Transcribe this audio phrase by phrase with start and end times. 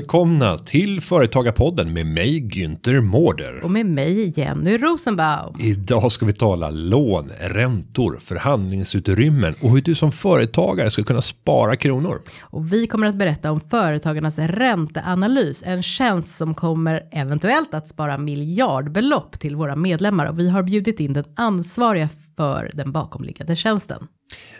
[0.00, 3.64] Välkomna till Företagarpodden med mig Günther Mårder.
[3.64, 5.56] Och med mig Jenny Rosenbaum.
[5.58, 11.76] Idag ska vi tala lån, räntor, förhandlingsutrymmen och hur du som företagare ska kunna spara
[11.76, 12.20] kronor.
[12.42, 18.18] Och vi kommer att berätta om företagarnas ränteanalys, en tjänst som kommer eventuellt att spara
[18.18, 22.08] miljardbelopp till våra medlemmar och vi har bjudit in den ansvariga
[22.40, 24.06] för den bakomliggande tjänsten.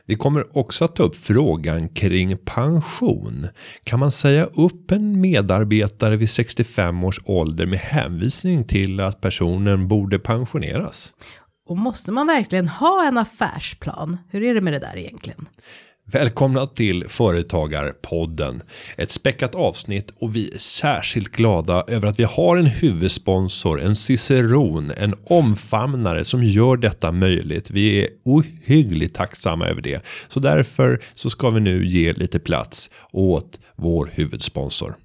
[0.06, 3.46] Vi kommer också att ta upp frågan kring pension.
[3.84, 9.88] Kan man säga upp en medarbetare vid 65 års ålder med hänvisning till att personen
[9.88, 11.12] borde pensioneras?
[11.68, 14.16] Och måste man verkligen ha en affärsplan?
[14.30, 15.46] Hur är det med det där egentligen?
[16.12, 18.62] Välkomna till Företagarpodden.
[18.96, 23.96] Ett späckat avsnitt och vi är särskilt glada över att vi har en huvudsponsor, en
[23.96, 27.70] ciceron, en omfamnare som gör detta möjligt.
[27.70, 30.06] Vi är ohyggligt tacksamma över det.
[30.28, 34.96] Så därför så ska vi nu ge lite plats åt vår huvudsponsor.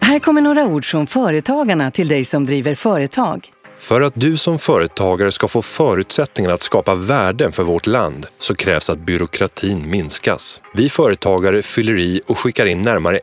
[0.00, 3.48] Här kommer några ord från Företagarna till dig som driver företag.
[3.82, 8.54] För att du som företagare ska få förutsättningar att skapa värden för vårt land så
[8.54, 10.62] krävs att byråkratin minskas.
[10.74, 13.20] Vi företagare fyller i och skickar in närmare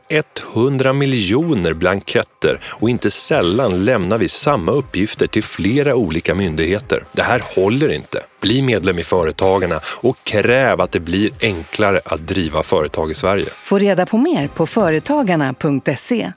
[0.54, 7.04] 100 miljoner blanketter och inte sällan lämnar vi samma uppgifter till flera olika myndigheter.
[7.12, 8.22] Det här håller inte.
[8.40, 13.48] Bli medlem i Företagarna och kräv att det blir enklare att driva företag i Sverige.
[13.62, 16.32] Få reda på mer på företagarna.se.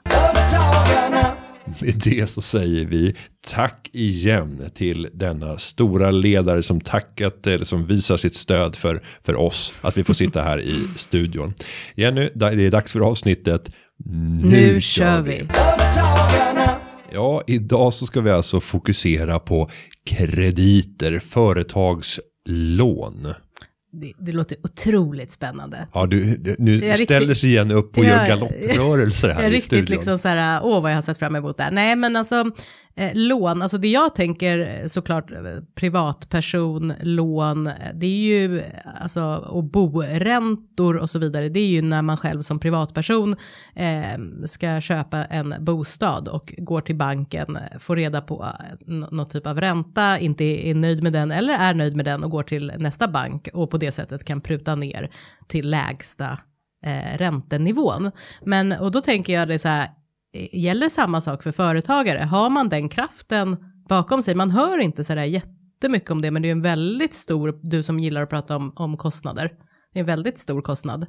[1.84, 3.14] Med det så säger vi
[3.46, 9.36] tack igen till denna stora ledare som tackat eller som visar sitt stöd för, för
[9.36, 11.54] oss att vi får sitta här i studion.
[11.94, 13.70] Jenny, det är dags för avsnittet.
[14.42, 15.36] Nu, kör vi.
[15.36, 16.70] Företagarna.
[17.12, 19.70] Ja, idag så ska vi alltså fokusera på
[20.06, 23.34] krediter, företagslån.
[24.00, 25.88] Det, det låter otroligt spännande.
[25.94, 29.28] Ja, du, du nu Jag är ställer riktigt- sig igen upp och Jag- gör galopprörelser
[29.28, 29.94] här jag är i riktigt studion.
[29.96, 31.70] liksom så här, åh vad jag har sett fram emot där.
[31.70, 32.50] Nej men alltså,
[32.96, 35.38] eh, lån, alltså det jag tänker eh, såklart eh,
[35.74, 38.62] privatperson, lån, eh, det är ju
[39.02, 43.36] alltså, och boräntor och så vidare, det är ju när man själv som privatperson
[43.74, 48.46] eh, ska köpa en bostad och går till banken, får reda på
[48.86, 52.30] någon typ av ränta, inte är nöjd med den eller är nöjd med den och
[52.30, 55.10] går till nästa bank och på det sättet kan pruta ner
[55.46, 56.38] till lägsta
[56.84, 58.10] eh, räntenivån.
[58.44, 59.88] Men, och då tänker jag det så här,
[60.52, 62.18] gäller samma sak för företagare?
[62.18, 63.56] Har man den kraften
[63.88, 64.34] bakom sig?
[64.34, 67.82] Man hör inte så där jättemycket om det, men det är en väldigt stor, du
[67.82, 69.52] som gillar att prata om, om kostnader,
[69.94, 71.06] det är en väldigt stor kostnad.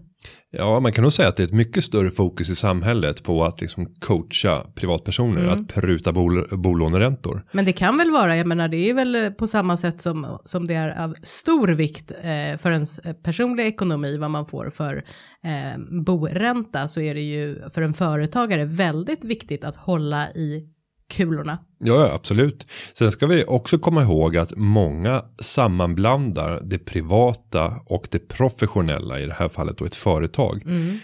[0.51, 3.45] Ja, man kan nog säga att det är ett mycket större fokus i samhället på
[3.45, 5.53] att liksom coacha privatpersoner, Mm.
[5.53, 7.45] att pruta bol bolåneräntor.
[7.51, 10.67] Men det kan väl vara, jag menar det är väl på samma sätt som, som
[10.67, 15.05] det är av stor vikt eh, för ens personliga ekonomi vad man får för
[15.43, 20.63] eh, boränta så är det ju för en företagare väldigt viktigt att hålla i
[21.09, 21.57] kulorna.
[21.87, 22.65] Ja, absolut.
[22.93, 29.25] Sen ska vi också komma ihåg att många sammanblandar det privata och det professionella i
[29.25, 30.61] det här fallet då ett företag.
[30.65, 30.99] Mm.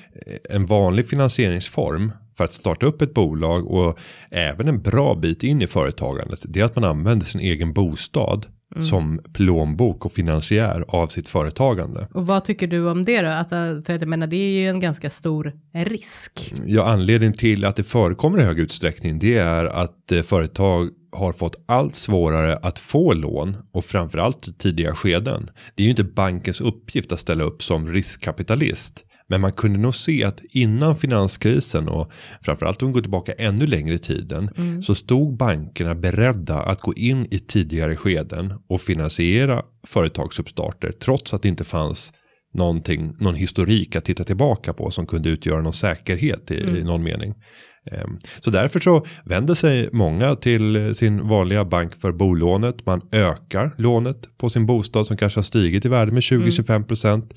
[0.50, 4.00] En vanlig finansieringsform för att starta upp ett bolag och
[4.32, 6.40] även en bra bit in i företagandet.
[6.44, 8.46] Det är att man använder sin egen bostad
[8.80, 12.08] som plånbok och finansiär av sitt företagande.
[12.14, 13.30] Och vad tycker du om det då?
[13.30, 16.54] Alltså, för jag menar det är ju en ganska stor risk.
[16.66, 21.34] Ja, anledningen till att det förekommer i hög utsträckning det är att eh, företag har
[21.34, 25.50] fått allt svårare att få lån och framförallt i tidiga skeden.
[25.76, 29.06] Det är ju inte bankens uppgift att ställa upp som riskkapitalist.
[29.32, 32.12] Men man kunde nog se att innan finanskrisen och
[32.42, 34.50] framförallt om vi går tillbaka ännu längre i tiden
[34.82, 41.42] så stod bankerna beredda att gå in i tidigare skeden och finansiera företagsuppstarter trots att
[41.42, 42.14] det inte fanns
[42.54, 47.04] någonting, någon historik att titta tillbaka på som kunde utgöra någon säkerhet i, i någon
[47.04, 47.34] mening.
[47.92, 52.86] Ehm, Så därför så vänder sig många till sin vanliga bank för bolånet.
[52.86, 57.32] Man ökar lånet på sin bostad som kanske har stigit i värde med 20-25%.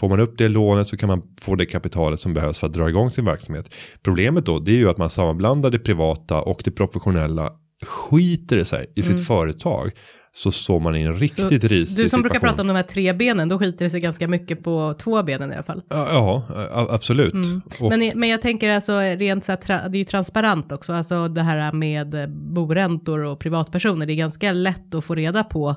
[0.00, 2.72] Får man upp det lånet så kan man få det kapitalet som behövs för att
[2.72, 3.74] dra igång sin verksamhet.
[4.02, 7.50] Problemet då det är ju att man sammanblandar det privata och det professionella.
[7.86, 9.90] Skiter det sig i sitt företag
[10.34, 12.48] så står man i en Så, riktigt risig du som brukar situation.
[12.48, 15.50] prata om de här tre benen, då skiter det sig ganska mycket på två benen
[15.50, 15.82] i alla fall.
[15.88, 17.34] Ja, ja absolut.
[17.80, 21.28] Och, Men, men jag tänker alltså rent så här, det är ju transparent också, alltså
[21.28, 25.76] det här med boräntor och privatpersoner, det är ganska lätt att få reda på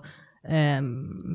[0.50, 0.82] eh,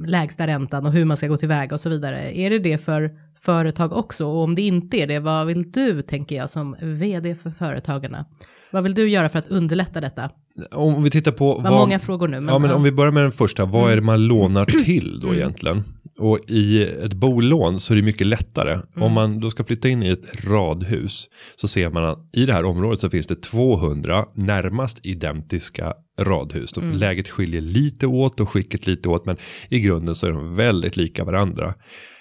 [0.06, 2.38] lägsta räntan och hur man ska gå tillväga och så vidare.
[2.38, 3.10] Är det det för
[3.40, 4.26] företag också?
[4.26, 8.24] Och om det inte är det, vad vill du, tänker jag, som vd för företagarna,
[8.72, 10.30] vad vill du göra för att underlätta detta?
[10.70, 12.40] Om vi tittar på Vad många frågor nu.
[12.40, 15.08] Men, ja, men om vi börjar med den första, vad är det man lånar till
[15.08, 15.20] Mm.
[15.20, 15.82] då egentligen?
[16.18, 18.72] Och i ett bolån så är det mycket lättare.
[18.72, 19.02] Mm.
[19.02, 22.52] Om man då ska flytta in i ett radhus så ser man att i det
[22.52, 26.76] här området så finns det 200 närmast identiska radhus.
[26.76, 26.92] Mm.
[26.96, 29.36] Läget skiljer lite åt och skicket lite åt men
[29.68, 31.74] i grunden så är de väldigt lika varandra.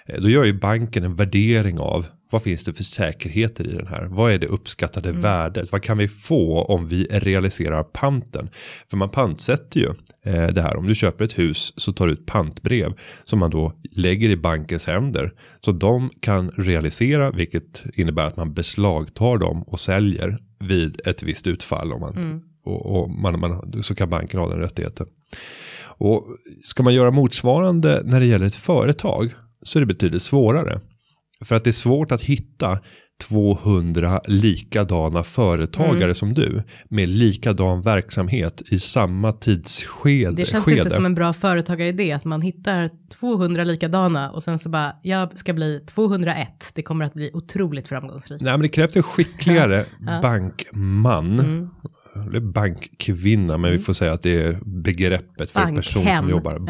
[0.06, 3.86] Eh, Då gör ju banken en värdering av vad finns det för säkerheter i den
[3.86, 4.06] här?
[4.10, 5.20] Vad är det uppskattade Mm.
[5.20, 5.72] värdet?
[5.72, 8.48] Vad kan vi få om vi realiserar panten?
[8.90, 9.88] För man pantsätter ju
[10.24, 10.76] eh, det här.
[10.76, 12.92] Om du köper ett hus så tar du ut pantbrev
[13.24, 15.32] som man då lägger i bankens händer.
[15.60, 21.46] Så de kan realisera vilket innebär att man beslagtar dem och säljer vid ett visst
[21.46, 21.92] utfall.
[21.92, 25.06] Om man, och, och man, man, så kan banken ha den rättigheten.
[25.82, 26.26] Och
[26.64, 29.32] ska man göra motsvarande när det gäller ett företag
[29.62, 30.80] så är det betydligt svårare.
[31.44, 32.78] För att det är svårt att hitta
[33.28, 36.14] 200 likadana företagare Mm.
[36.14, 40.32] som du med likadan verksamhet i samma tidsskede.
[40.36, 40.78] Det känns skede.
[40.78, 42.90] inte som en bra företagaridé att man hittar
[43.20, 46.70] 200 likadana och sen så bara, jag ska bli 201.
[46.74, 48.42] Det kommer att bli otroligt framgångsrikt.
[48.42, 50.20] Nej men det krävs en skickligare Ja.
[51.40, 51.70] Mm.
[52.14, 56.54] Eller bankkvinna men vi får säga att det är begreppet för en person som jobbar.
[56.56, 56.66] En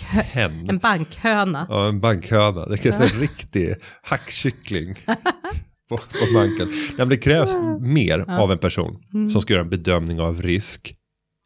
[0.00, 0.70] Hen.
[0.70, 1.66] En bankhöna.
[1.70, 2.66] Ja, en bankhöna.
[2.66, 4.94] Det krävs en riktig hackkyckling
[5.88, 6.68] på, på banken.
[6.98, 7.50] Men det krävs
[7.80, 9.30] mer av en person Mm.
[9.30, 10.92] som ska göra en bedömning av risk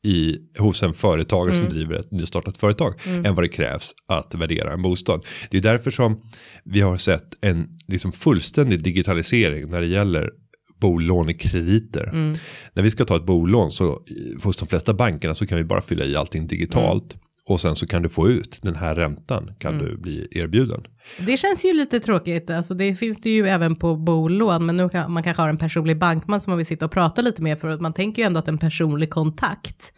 [0.07, 1.69] i, hos en företagare Mm.
[1.69, 2.95] som driver ett nystartat företag
[3.25, 5.25] än vad det krävs att värdera en bostad.
[5.51, 6.23] Det är därför som
[6.65, 10.31] vi har sett en liksom fullständig digitalisering när det gäller
[10.81, 12.09] bolånekrediter.
[12.09, 12.35] Mm.
[12.73, 14.03] När vi ska ta ett bolån så
[14.43, 17.17] hos de flesta bankerna så kan vi bara fylla i allting digitalt.
[17.47, 20.83] Och sen så kan du få ut den här räntan kan du bli erbjuden.
[21.27, 24.89] Det känns ju lite tråkigt, alltså det finns det ju även på bolån, men nu
[24.89, 27.61] kan man kanske har en personlig bankman som man vill sitta och prata lite med,
[27.61, 29.93] för att man tänker ju ändå att en personlig kontakt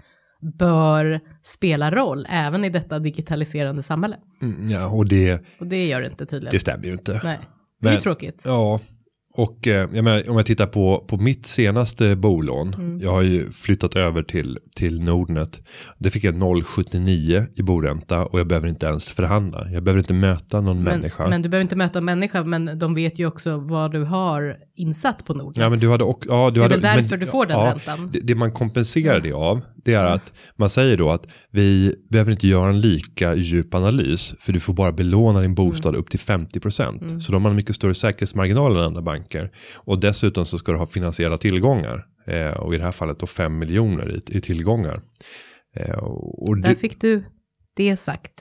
[0.58, 4.16] bör spela roll även i detta digitaliserande samhälle.
[4.42, 6.52] Mm, ja, och det, Och det gör det inte tydligen.
[6.52, 7.20] det stämmer ju inte.
[7.24, 7.38] Nej,
[7.80, 8.42] det är tråkigt.
[8.44, 8.80] Ja,
[9.34, 12.74] och eh, jag menar, om jag tittar på, på mitt senaste bolån.
[12.74, 13.00] Mm.
[13.00, 15.60] Jag har ju flyttat över till, till Nordnet.
[15.98, 19.70] Det fick jag 0,79 i boränta och jag behöver inte ens förhandla.
[19.70, 21.28] Jag behöver inte möta någon Men, människa.
[21.28, 24.56] men du behöver inte möta en människa, men de vet ju också vad du har
[24.76, 25.56] insatt på Nordnet.
[25.56, 27.46] Ja men du hade också, ja du Det är hade, väl därför men, du får
[27.46, 28.10] den ja, räntan.
[28.12, 32.32] Det, det man kompenserar det av, det är att man säger då att vi behöver
[32.32, 36.20] inte göra en lika djup analys, för du får bara belåna din bostad upp till
[36.20, 36.88] 50%.
[36.88, 37.20] Mm.
[37.20, 39.21] Så de har en mycket större säkerhetsmarginal än andra banker.
[39.74, 42.06] Och dessutom så ska du ha finansiella tillgångar.
[42.26, 45.00] Eh, och i det här fallet då 5 miljoner i, i tillgångar.
[45.76, 47.24] Eh, och Där det, fick du
[47.76, 48.32] det sagt.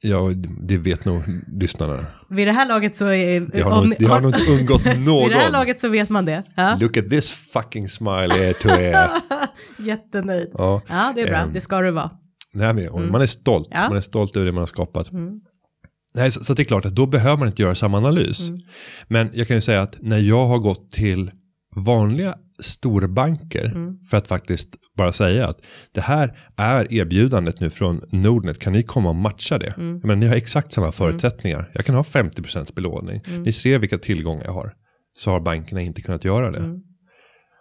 [0.00, 0.30] ja,
[0.62, 1.22] det vet nog
[1.60, 2.06] lyssnarna.
[2.30, 3.40] Vid det här laget så är...
[3.40, 5.22] Det har, nog, det har nog inte undgått någon.
[5.28, 6.42] Vid det här laget så vet man det.
[6.56, 6.76] Ja.
[6.80, 9.08] Look at this fucking smile er to er.
[9.86, 10.50] Jättenöjd.
[10.54, 10.82] Ja.
[10.88, 11.36] Ja, det är bra.
[11.36, 12.10] Ehm, Det ska du vara.
[12.52, 13.68] Nej, men, och Man är stolt.
[13.70, 13.88] Ja.
[13.88, 15.10] Man är stolt över det man har skapat.
[16.16, 18.50] Nej, så, så det är klart att då behöver man inte göra samma analys.
[19.08, 21.30] Men jag kan ju säga att när jag har gått till
[21.76, 23.72] vanliga storbanker
[24.10, 25.58] för att faktiskt bara säga att
[25.94, 28.58] det här är erbjudandet nu från Nordnet.
[28.58, 29.74] Kan ni komma och matcha det?
[30.04, 31.70] Men ni har exakt samma förutsättningar.
[31.74, 33.20] Jag kan ha 50% belåning.
[33.44, 34.72] Ni ser vilka tillgångar jag har.
[35.18, 36.80] Så har bankerna inte kunnat göra det.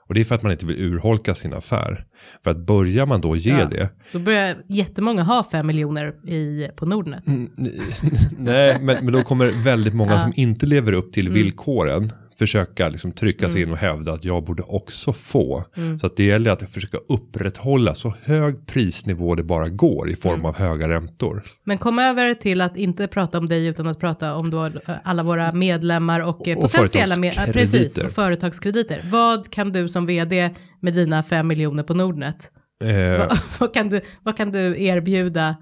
[0.08, 2.06] Och det är för att man inte vill urholka sin affär.
[2.44, 3.66] För att börjar man då ge Ja.
[3.66, 7.24] det Då börjar jättemånga ha fem miljoner i, på Nordnet.
[8.38, 10.18] Nej, men, men då kommer väldigt många Ja.
[10.22, 10.32] Mm.
[10.34, 14.44] som inte lever upp till villkoren försöka liksom trycka sig in och hävda att jag
[14.44, 15.64] borde också få.
[15.78, 16.00] Mm.
[16.00, 20.34] Så att det gäller att försöka upprätthålla så hög prisnivå det bara går i form
[20.34, 20.46] Mm.
[20.46, 21.44] av höga räntor.
[21.64, 24.72] Men kom över till att inte prata om dig utan att prata om då eh,
[25.04, 28.06] alla våra medlemmar och, eh, Och potentiella med, ja, precis, företagskrediter.
[28.06, 29.02] och företagskrediter.
[29.12, 30.50] Vad kan du som vd
[30.80, 32.52] med dina fem miljoner på Nordnet,
[32.84, 35.56] Eh, vad, vad, kan du, vad kan du erbjuda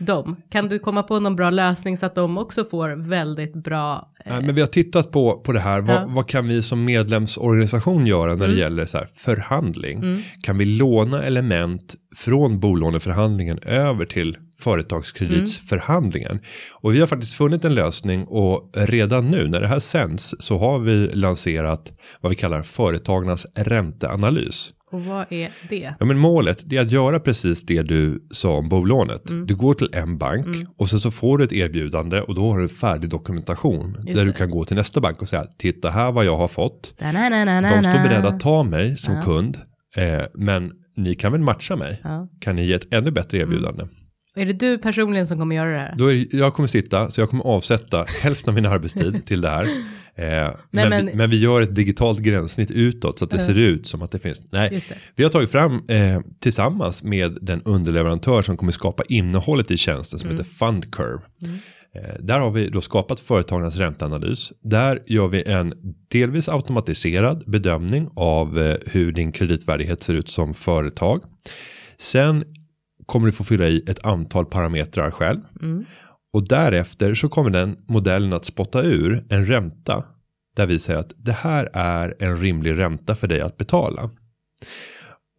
[0.00, 0.36] dem?
[0.50, 4.42] Kan du komma på någon bra lösning så att de också får väldigt bra nej,
[4.42, 5.80] men vi har tittat på, på det här.
[5.80, 6.00] Vad, Ja.
[6.00, 6.14] Mm.
[6.14, 10.24] vad kan vi som medlemsorganisation göra när det gäller så här förhandling?
[10.42, 16.40] Kan vi låna element från bolåneförhandlingen över till företagskreditsförhandlingen?
[16.72, 20.58] Och vi har faktiskt funnit en lösning och redan nu när det här sänds så
[20.58, 24.72] har vi lanserat vad vi kallar företagarnas ränteanalys.
[24.90, 25.94] Och vad är det?
[25.98, 29.30] Ja, men målet det är att göra precis det du sa om bolånet.
[29.30, 29.46] Mm.
[29.46, 32.58] Du går till en bank och sen så får du ett erbjudande och då har
[32.58, 33.92] du färdig dokumentation.
[33.92, 34.32] där du det.
[34.32, 36.94] kan gå till nästa bank och säga titta här vad jag har fått.
[36.98, 39.58] De De står beredda att ta mig som kund.
[39.96, 42.00] Eh, men ni kan väl matcha mig?
[42.04, 42.28] Ja.
[42.40, 43.84] Kan ni ge ett ännu bättre erbjudande?
[44.36, 45.94] Är det du personligen som kommer göra det här?
[45.98, 49.48] Då är, jag kommer sitta, så jag kommer avsätta hälften av min arbetstid till det
[49.48, 49.64] här.
[50.14, 53.58] Eh, men, men- vi, men vi gör ett digitalt gränssnitt utåt så att det ser
[53.58, 54.46] ut som att det finns.
[54.52, 54.94] Nej, det.
[55.16, 60.18] vi har tagit fram eh, tillsammans med den underleverantör som kommer skapa innehållet i tjänsten
[60.18, 61.20] som heter Fundcurve.
[61.94, 64.52] Eh, där har vi då skapat företagarnas ränteanalys.
[64.62, 65.74] Där gör vi en
[66.10, 71.22] delvis automatiserad bedömning av eh, hur din kreditvärdighet ser ut som företag.
[71.98, 72.44] Sen
[73.10, 75.40] kommer du få fylla i ett antal parametrar själv.
[76.32, 80.04] Och därefter så kommer den modellen att spotta ur en ränta.
[80.56, 84.10] Där vi säger att det här är en rimlig ränta för dig att betala.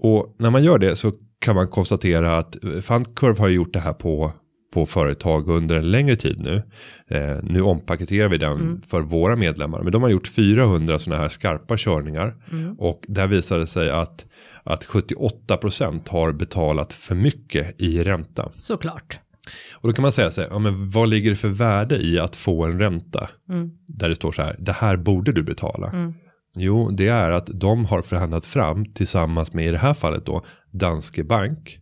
[0.03, 3.93] Och när man gör det så kan man konstatera att Fundcurve har gjort det här
[3.93, 4.31] på,
[4.73, 6.61] på företag under en längre tid nu.
[7.07, 9.83] Eh, nu ompaketerar vi den för våra medlemmar.
[9.83, 12.35] Men de har gjort 400 sådana här skarpa körningar.
[12.77, 14.25] Och där visar det sig att,
[14.63, 18.51] att 78% har betalat för mycket i ränta.
[18.55, 19.19] Såklart.
[19.73, 22.19] Och då kan man säga så här, ja, men vad ligger det för värde i
[22.19, 23.29] att få en ränta?
[23.87, 26.13] Där det står så här, det här borde du betala.
[26.55, 30.43] Jo, det är att de har förhandlat fram tillsammans med i det här fallet då
[30.71, 31.79] Danske Bank.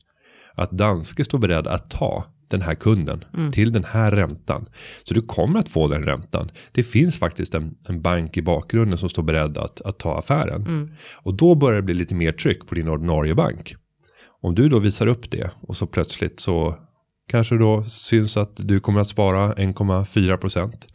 [0.56, 4.66] Att Danske står beredd att ta den här kunden till den här räntan.
[5.04, 6.52] Så du kommer att få den räntan.
[6.72, 10.66] Det finns faktiskt en, en bank i bakgrunden som står beredd att, att ta affären.
[11.14, 13.76] Och då börjar det bli lite mer tryck på din ordinarie bank.
[14.42, 16.76] Om du då visar upp det och så plötsligt så
[17.30, 20.88] kanske då syns att du kommer att spara 1,4 procent.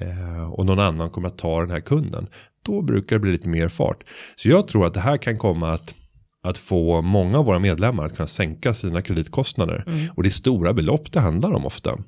[0.00, 2.26] Eh, och någon annan kommer att ta den här kunden.
[2.62, 4.04] Då brukar det bli lite mer fart.
[4.36, 5.94] Så jag tror att det här kan komma att,
[6.42, 9.84] att få många av våra medlemmar att kunna sänka sina kreditkostnader.
[10.16, 11.98] Och det är stora belopp det handlar om ofta.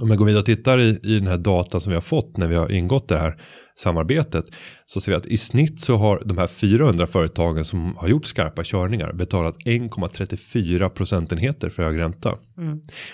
[0.00, 2.36] Om jag går vidare och tittar i, i den här datan som vi har fått
[2.36, 3.34] när vi har ingått det här
[3.78, 4.44] samarbetet.
[4.86, 8.26] Så ser vi att i snitt så har de här 400 företagen som har gjort
[8.26, 12.34] skarpa körningar betalat 1,34 procentenheter för hög ränta.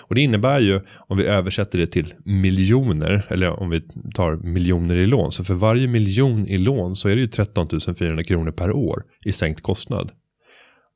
[0.01, 3.81] Och det innebär ju om vi översätter det till miljoner eller om vi
[4.15, 5.31] tar miljoner i lån.
[5.31, 7.67] Så för varje miljon i lån så är det ju 13
[7.99, 10.11] 400 kronor per år i sänkt kostnad.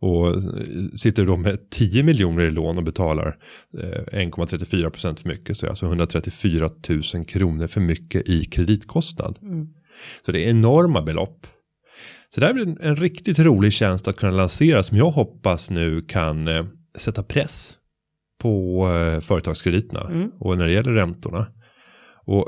[0.01, 0.41] Och eh,
[0.97, 3.35] sitter du då med 10 miljoner i lån och betalar
[3.77, 6.69] eh, 1,34 procent för mycket så är det alltså 134
[7.13, 9.39] 000 kronor för mycket i kreditkostnad.
[10.25, 11.47] Så det är enorma belopp.
[12.29, 16.01] Så det här blir en, riktigt rolig tjänst att kunna lansera som jag hoppas nu
[16.01, 16.65] kan eh,
[16.97, 17.77] sätta press
[18.41, 21.47] på eh, företagskrediterna och när det gäller räntorna.
[22.25, 22.47] Och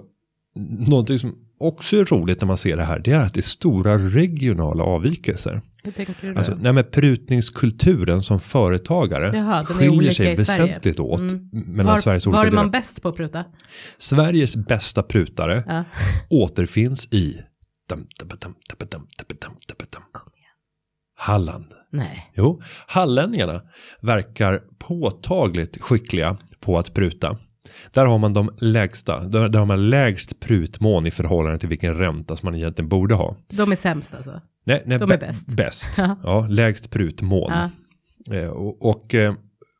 [0.88, 3.41] någonting som också är roligt när man ser det här, det är att det är
[3.41, 5.62] stora regionala avvikelser.
[5.84, 11.50] Hur tänker du alltså, nej, men prutningskulturen som företagare Jaha, skiljer sig väsentligt åt mm.
[11.51, 13.46] mellan var, Sveriges olika Var är man bäst på att pruta?
[13.98, 15.84] Sveriges bästa prutare ja.
[16.30, 17.41] återfinns i
[21.15, 21.65] Halland.
[21.89, 22.32] Nej.
[22.36, 23.62] Jo, hallänningarna
[24.01, 27.38] verkar påtagligt skickliga på att pruta.
[27.91, 31.96] Där har man de lägsta, där, där har man lägst prutmån i förhållande till vilken
[31.98, 33.36] ränta som man egentligen borde ha.
[33.50, 34.41] De är sämst alltså.
[34.65, 35.48] Nej, nej, De är bä- bäst.
[35.48, 35.89] Bäst.
[36.24, 36.48] Ja.
[36.50, 37.51] Lägst prutmån.
[37.51, 38.36] Ja.
[38.36, 39.34] Eh, och och eh,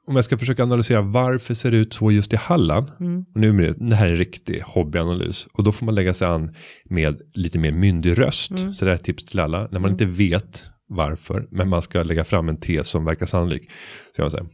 [0.08, 2.92] om jag ska försöka analysera varför ser det ut så just i Halland.
[3.00, 3.26] Mm.
[3.34, 5.48] Och nu är det, här är en riktig hobbyanalys.
[5.54, 8.52] Och då får man lägga sig an med lite mer myndig röst.
[8.52, 8.74] Mm.
[8.74, 9.68] Så det här är ett tips till alla.
[9.72, 13.72] När man inte vet varför, men man ska lägga fram en tes som verkar sannolik.
[14.16, 14.46] Så jag, säga,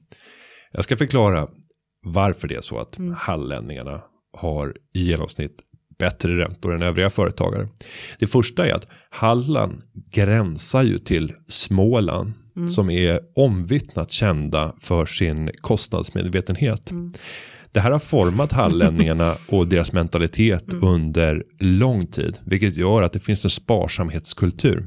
[0.71, 1.47] jag ska förklara
[2.13, 3.15] varför det är så att Mm.
[3.17, 4.01] hallänningarna
[4.37, 5.57] har i genomsnitt
[5.99, 7.67] bättre räntor än övriga företagare.
[8.19, 12.33] Det första är att Halland gränsar ju till Småland
[12.69, 16.91] som är omvittnat kända för sin kostnadsmedvetenhet.
[17.71, 23.19] Det här har format hallänningarna och deras mentalitet under lång tid, vilket gör att det
[23.19, 24.85] finns en sparsamhetskultur.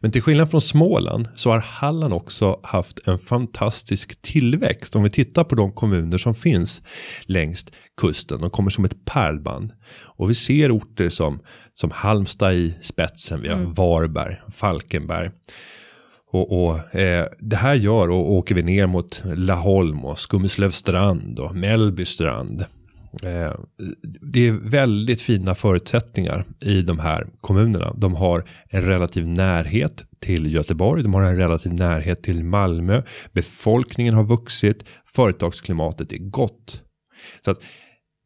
[0.00, 4.96] Men till skillnad från Småland så har Halland också haft en fantastisk tillväxt.
[4.96, 6.82] Om vi tittar på de kommuner som finns
[7.22, 7.66] längs
[8.00, 8.40] kusten.
[8.40, 9.72] De kommer som ett pärlband.
[10.02, 11.40] Och vi ser orter som,
[11.74, 13.42] som Halmstad i spetsen.
[13.42, 15.30] Vi har Varberg, Falkenberg.
[16.32, 21.56] Och, och eh, det här gör, och åker vi ner mot Laholm och Skummeslövstrand och
[21.56, 22.64] Mellbystrand.
[23.24, 23.52] Eh,
[24.32, 27.94] det är väldigt fina förutsättningar i de här kommunerna.
[27.96, 33.02] De har en relativ närhet till Göteborg, de har en relativ närhet till Malmö.
[33.32, 36.82] Befolkningen har vuxit, företagsklimatet är gott.
[37.44, 37.58] Så att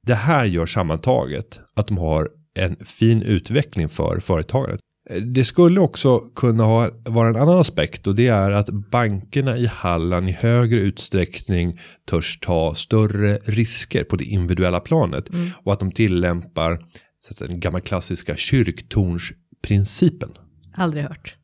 [0.06, 4.80] det här gör sammantaget att de har en fin utveckling för företaget.
[5.18, 9.66] Det skulle också kunna ha, vara en annan aspekt och det är att bankerna i
[9.66, 11.78] Halland i högre utsträckning
[12.10, 15.30] törs ta större risker på det individuella planet
[15.62, 16.78] och att de tillämpar
[17.20, 20.30] så den gamla klassiska kyrktornsprincipen.
[20.74, 21.36] Aldrig hört.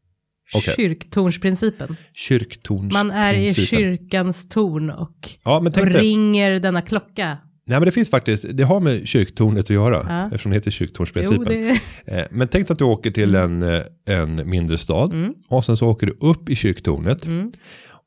[0.55, 0.75] Okej.
[0.77, 1.97] Kyrktornsprincipen.
[2.15, 3.07] Kyrktornsprincipen.
[3.07, 7.39] Man är i kyrkans torn och, Ja, ringer denna klocka.
[7.69, 10.07] Nej, men det finns faktiskt, det har med kyrktornet att göra.
[10.09, 10.25] Ja.
[10.27, 11.45] Eftersom det heter kyrktornsprincipen.
[11.45, 15.13] det, Eh, Men tänk att du åker till en, eh, en mindre stad.
[15.15, 15.35] Mm.
[15.49, 17.27] Och sen så åker du upp i kyrktornet.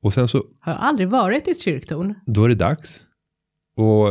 [0.03, 2.13] Och sen så, har jag aldrig varit i ett kyrktorn.
[2.25, 3.01] då är det dags.
[3.77, 4.07] Och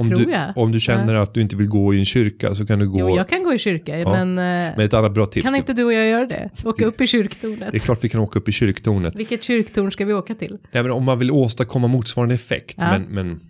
[0.00, 0.52] om, Tror du, jag.
[0.56, 2.98] om du känner att du inte vill gå i en kyrka så kan du gå
[3.00, 5.44] Jo, jag kan gå i kyrka, men, med eh, ett annat bra tips.
[5.44, 6.50] kan inte du och jag göra det?
[6.64, 7.68] Åka upp i kyrktornet.
[7.70, 9.14] Det är klart vi kan åka upp i kyrktornet.
[9.16, 10.58] Vilket kyrktorn ska vi åka till?
[10.72, 12.90] Nej, men om man vill åstadkomma motsvarande effekt, Ja.
[12.90, 13.40] men, men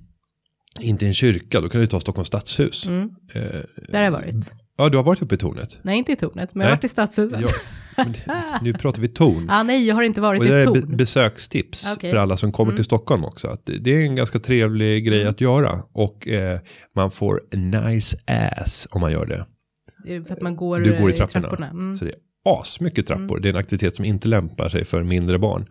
[0.80, 2.86] inte i en kyrka, då kan du ta Stockholms stadshus.
[2.86, 3.10] Mm.
[3.34, 3.42] Eh,
[3.88, 4.34] Där har jag varit.
[4.78, 5.78] ja, du har varit uppe i tornet.
[5.82, 6.76] Nej, inte i tornet, men jag har Nej.
[6.76, 7.40] varit i stadshuset.
[7.40, 9.46] Ja, det, nu pratar vi torn.
[9.50, 10.96] Ah, nej, jag har inte varit Och i det ett är be- torn.
[10.96, 11.86] besökstips.
[11.86, 11.98] Mm.
[11.98, 13.48] för alla som kommer till Stockholm också.
[13.48, 15.82] Att det- det är en ganska trevlig grej att göra.
[15.92, 16.58] Och eh,
[16.96, 18.16] man får nice
[18.56, 19.44] ass om man gör det.
[20.04, 21.66] Det För att man går, Du går i eh, trapporna.
[21.70, 21.96] Mm.
[21.96, 22.16] Så det är
[22.46, 23.40] asmycket trappor.
[23.40, 25.66] Det är en aktivitet som inte lämpar sig för mindre barn.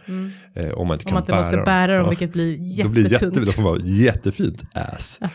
[0.55, 1.65] Eh, om man inte Om kan man bära måste dem.
[1.65, 2.09] bära dem, Ja.
[2.09, 3.45] vilket blir Då blir det jätte, jättetungt.
[3.47, 5.19] då får man vara jättefint ass.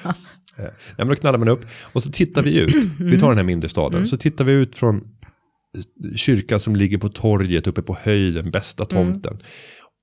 [0.59, 2.75] Eh, Nej, men då knallar man upp och så tittar vi ut.
[3.01, 3.97] Vi tar den här mindre staden.
[3.97, 4.07] Mm.
[4.07, 5.01] Så tittar vi ut från
[6.17, 9.13] kyrkan som ligger på torget uppe på höjden, bästa Mm.
[9.13, 9.39] tomten.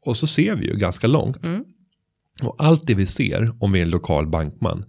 [0.05, 1.37] Och så ser vi ju ganska långt.
[2.43, 4.85] Och allt det vi ser om vi är en lokal bankman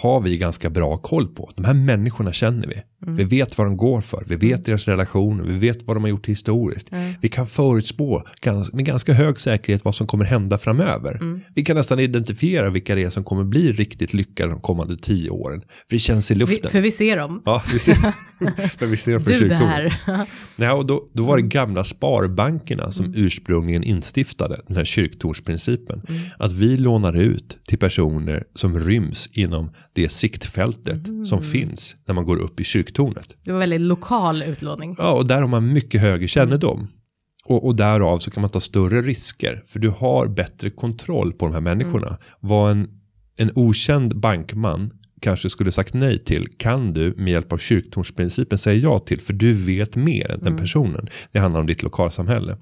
[0.00, 1.50] har vi ganska bra koll på.
[1.56, 2.74] De här människorna känner vi.
[3.06, 3.16] Mm.
[3.16, 4.24] Vi vet vad de går för.
[4.26, 5.44] Vi vet deras relationer.
[5.44, 6.88] Vi vet vad de har gjort historiskt.
[7.20, 11.14] Vi kan förutspå gans- med ganska hög säkerhet vad som kommer hända framöver.
[11.14, 11.40] Mm.
[11.54, 15.30] Vi kan nästan identifiera vilka det är som kommer bli riktigt lyckade de kommande tio
[15.30, 15.60] åren.
[15.60, 16.70] För det känns i Vi, luften.
[16.70, 17.42] för vi ser dem.
[17.44, 17.94] Ja, vi ser,
[18.78, 19.98] för vi ser dem från Du där.
[20.56, 26.02] Nej, och då, då var det gamla sparbankerna som ursprungligen instiftade den här kyrktornsprincipen.
[26.38, 32.24] Att vi lånar ut till personer som ryms inom det siktfältet som finns när man
[32.24, 33.36] går upp i kyrktornet.
[33.44, 34.94] Det var väldigt lokal utlåning.
[34.98, 36.88] Ja, och där har man mycket högre kännedom.
[37.44, 39.62] Och, och därav så kan man ta större risker.
[39.66, 42.18] För du har bättre kontroll på de här människorna.
[42.40, 42.88] Vad en,
[43.36, 44.90] en okänd bankman
[45.20, 49.20] kanske skulle sagt nej till kan du med hjälp av kyrktornsprincipen säga ja till.
[49.20, 51.08] För du vet mer än den personen.
[51.32, 52.56] Det handlar om ditt lokalsamhälle.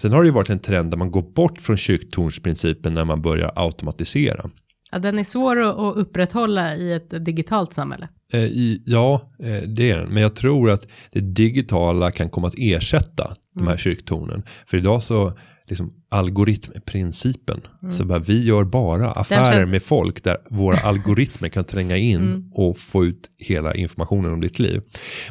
[0.00, 3.22] Sen har det ju varit en trend där man går bort från kyrktornsprincipen när man
[3.22, 4.50] börjar automatisera.
[4.92, 8.08] Ja, den är svår att, upprätthålla i ett digitalt samhälle.
[8.32, 10.08] Eh, i, ja, eh, det är den.
[10.08, 14.42] Men jag tror att det digitala kan komma att ersätta de här kyrktornen.
[14.66, 15.32] För idag så,
[15.72, 17.60] liksom algoritmprincipen.
[17.92, 22.50] Så bara, vi gör bara affärer känns- med folk där våra algoritmer kan tränga in
[22.54, 24.82] och få ut hela informationen om ditt liv.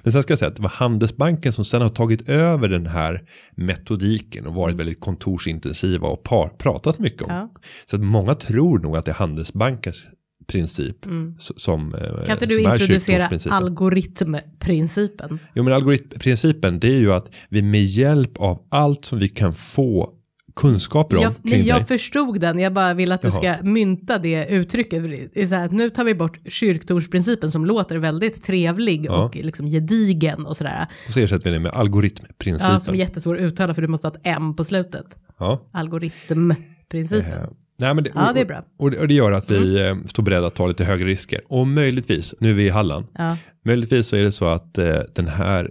[0.03, 2.87] Men sen ska jag säga att det var Handelsbanken som sen har tagit över den
[2.87, 3.21] här
[3.55, 7.27] metodiken och varit väldigt kontorsintensiva och par, pratat mycket om.
[7.29, 7.51] Ja.
[7.85, 10.03] Så att många tror nog att det är Handelsbankens
[10.47, 10.97] princip
[11.37, 15.39] s- som eh, Kan inte du introducera algoritmprincipen?
[15.55, 19.53] Jo men algoritmprincipen det är ju att vi med hjälp av allt som vi kan
[19.53, 20.09] få
[20.55, 23.37] kunskaper om Jag, nej, jag förstod den, jag bara vill att du Jaha.
[23.55, 25.01] ska mynta det uttrycket.
[25.01, 29.23] För Det är så här, nu tar vi bort kyrktornsprincipen som låter väldigt trevlig Ja.
[29.23, 30.87] och liksom gedigen och sådär.
[31.07, 32.73] Och så ersätter vi det med algoritmprincipen.
[32.73, 35.05] Ja, som är jättesvår att uttala för du måste ha ett M på slutet.
[35.39, 35.69] Ja.
[35.71, 37.31] Algoritmprincipen.
[37.31, 38.55] Eh, Nej, men det, Ja, och- det är bra.
[38.57, 38.67] Mm.
[38.77, 41.39] Och, och det gör att vi eh, står beredda att ta lite högre risker.
[41.47, 43.37] Och möjligtvis, nu är vi i Halland, Ja.
[43.65, 45.69] möjligtvis så är det så att eh, den här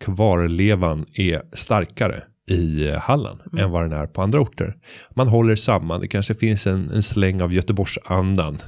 [0.00, 3.64] kvarlevan är starkare i eh, Halland Mm.
[3.64, 4.74] än vad den är på andra orter.
[5.16, 8.58] Man håller samman, det kanske finns en, en släng av Göteborgsandan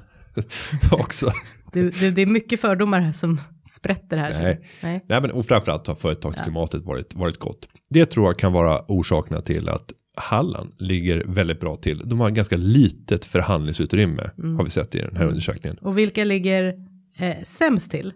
[0.92, 1.30] också.
[1.72, 3.40] Du, du, det är mycket fördomar här som
[3.76, 4.42] sprätter här.
[4.42, 4.60] Nej.
[4.82, 5.04] Nej.
[5.08, 7.68] Nej, men, och framförallt har företagsklimatet varit, varit gott.
[7.90, 12.02] Det tror jag kan vara orsakerna till att Halland ligger väldigt bra till.
[12.04, 14.56] De har ganska litet förhandlingsutrymme Mm.
[14.56, 15.76] har vi sett i den här undersökningen.
[15.78, 16.74] Och vilka ligger
[17.18, 18.12] eh, sämst till?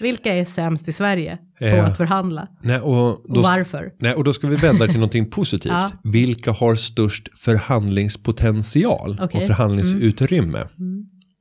[0.00, 2.48] Vilka är sämst i Sverige på Eh, att förhandla?
[2.62, 3.92] Nej, och då, Och varför?
[3.98, 5.72] nej, och då ska vi vända till någonting positivt.
[5.72, 5.90] Ja.
[6.04, 9.12] Vilka har störst förhandlingspotential.
[9.12, 9.24] Mm.
[9.24, 10.64] och förhandlingsutrymme?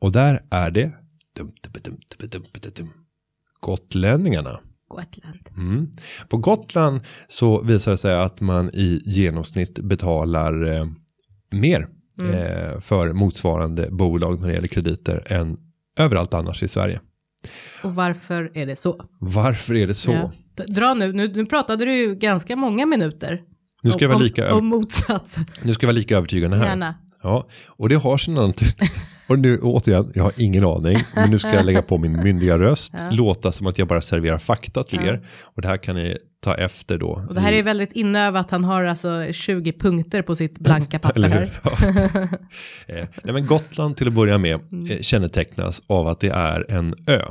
[0.02, 0.92] Och där är det
[1.38, 2.90] dum, dum, dum, dum, dum, dum, dum,
[3.60, 4.60] gotlänningarna.
[4.90, 5.50] Gotland.
[5.58, 5.90] Mm.
[6.30, 10.86] På Gotland så visar det sig att man i genomsnitt betalar eh,
[11.52, 11.88] mer
[12.20, 12.32] Mm.
[12.32, 15.58] eh, för motsvarande bolag när det gäller krediter än
[16.00, 17.00] överallt annars i Sverige.
[17.84, 19.06] Och varför är det så?
[19.20, 20.12] Varför är det så?
[20.12, 20.32] Ja.
[20.68, 23.42] Dra nu, nu, nu pratade du ju ganska många minuter.
[23.84, 25.38] Nu ska jag vara lika, om, motsats.
[25.62, 26.66] nu ska jag vara lika övertygande här.
[26.66, 26.96] Gärna.
[27.24, 28.90] Ja, och det har sina natur-
[29.28, 32.60] Och nu återigen, jag har ingen aning, men nu ska jag lägga på min myndiga
[32.60, 35.28] röst, låta som att jag bara serverar fakta till er.
[35.44, 37.26] Och det här kan ni ta efter då.
[37.28, 41.00] Och det här i- är väldigt inövat, han har alltså 20 punkter på sitt blanka
[41.00, 41.52] papper här.
[42.88, 44.92] Eh, Nej, men Gotland till att börja med Mm.
[44.92, 47.22] eh, kännetecknas av att det är en ö.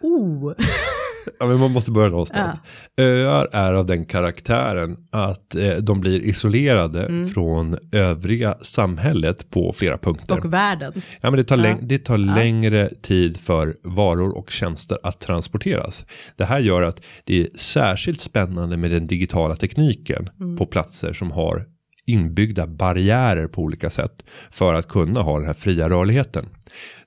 [0.00, 0.52] Oh,
[1.38, 2.60] Ja, men man måste börja någonstans.
[3.00, 9.98] Öar är av den karaktären att eh, de blir isolerade från övriga samhället på flera
[9.98, 10.38] punkter.
[10.38, 10.92] Och världen.
[11.20, 16.06] Ja, men det tar, läng- det tar längre tid för varor och tjänster att transporteras.
[16.36, 21.30] Det här gör att det är särskilt spännande med den digitala tekniken på platser som
[21.30, 21.64] har
[22.06, 26.46] inbyggda barriärer på olika sätt för att kunna ha den här fria rörligheten.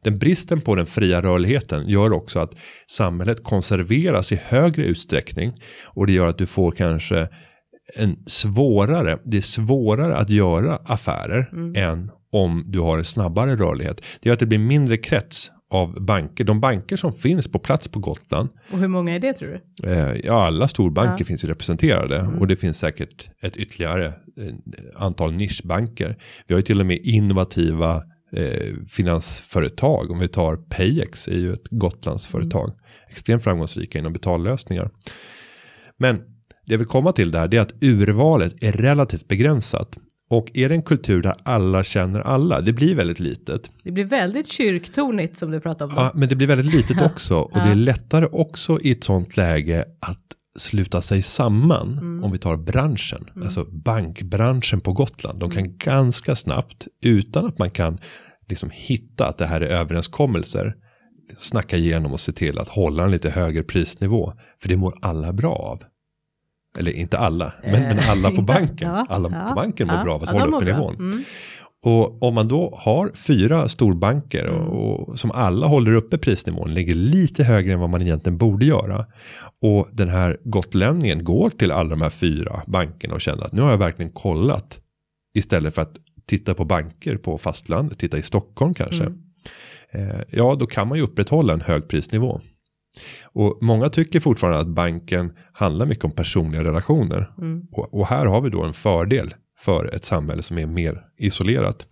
[0.04, 2.52] Den bristen på den fria rörligheten gör också att
[2.88, 5.54] samhället konserveras i högre utsträckning
[5.86, 7.28] och det gör att du får kanske
[7.96, 14.02] en svårare, det är svårare att göra affärer än om du har en snabbare rörlighet.
[14.22, 16.44] Det gör att det blir mindre krets av banker.
[16.44, 19.90] De banker som finns på plats på Gotland, Och hur många är det tror du?
[19.90, 24.14] eh, ja alla storbanker finns ju representerade och det finns säkert ett ytterligare
[24.96, 26.18] antal nischbanker.
[26.48, 30.12] Vi har ju till och med innovativa eh, finansföretag.
[30.12, 32.72] Om vi tar Payex är ju ett Gotlandsföretag.
[33.10, 34.90] Extremt framgångsrika inom betallösningar.
[35.98, 36.16] Men
[36.66, 39.98] det jag vill komma till där det är att urvalet är relativt begränsat.
[40.30, 43.72] Och är det en kultur där alla känner alla, det blir väldigt litet.
[43.84, 46.04] Det blir väldigt kyrktornigt som du pratade om.
[46.04, 47.36] Ja, men det blir väldigt litet också.
[47.38, 50.26] Och det är lättare också i ett sånt läge att
[50.58, 52.22] sluta sig samman.
[52.24, 55.40] Om vi tar branschen, alltså bankbranschen på Gotland.
[55.40, 57.98] De kan ganska snabbt, utan att man kan
[58.50, 60.76] liksom hitta att det här är överenskommelser,
[61.40, 64.34] snacka igenom och se till att hålla en lite högre prisnivå.
[64.62, 65.84] För det mår alla bra av.
[66.78, 68.90] Eller inte alla, men, men alla på banken.
[69.10, 71.26] Alla på banken mår bra av att hålla uppe nivån.
[71.86, 71.98] Mm.
[71.98, 76.96] Och om man då har fyra storbanker och, och som alla håller uppe prisnivån, ligger
[76.96, 79.06] lite högre än vad man egentligen borde göra.
[79.62, 83.62] Och den här gotlänningen går till alla de här fyra bankerna och känner att nu
[83.62, 84.80] har jag verkligen kollat.
[85.38, 89.04] Istället för att titta på banker på fastlandet, titta i Stockholm kanske.
[89.92, 92.40] Eh, ja, då kan man ju upprätthålla en hög prisnivå.
[93.34, 97.32] Och många tycker fortfarande att banken handlar mycket om personliga relationer.
[97.72, 101.88] Och, och här har vi då en fördel för ett samhälle som är mer isolerat.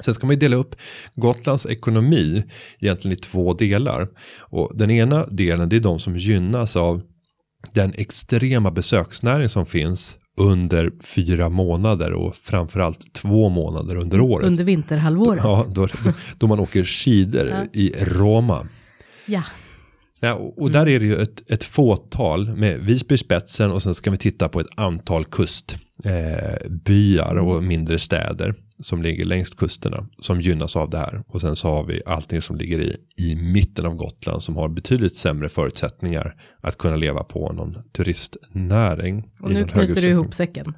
[0.00, 0.76] Sen ska man ju dela upp
[1.14, 2.44] Gotlands ekonomi
[2.78, 4.08] egentligen i två delar.
[4.38, 7.02] Och den ena delen det är de som gynnas av
[7.72, 14.46] den extrema besöksnäring som finns under fyra månader och framförallt två månader under året.
[14.46, 15.44] Under vinterhalvåret.
[15.44, 18.66] Ja, då, då, då man åker skidor i Roma.
[19.26, 19.42] Ja.
[20.20, 23.94] Ja, och, och där är det ju ett, ett fåtal med Visby spetsen och sen
[23.94, 29.50] ska vi titta på ett antal kustbyar eh, byar och mindre städer som ligger längs
[29.50, 31.22] kusterna som gynnas av det här.
[31.28, 34.68] Och sen så har vi allting som ligger i, i mitten av Gotland som har
[34.68, 39.24] betydligt sämre förutsättningar att kunna leva på någon turistnäring.
[39.42, 40.74] Och nu knyter du ihop säcken.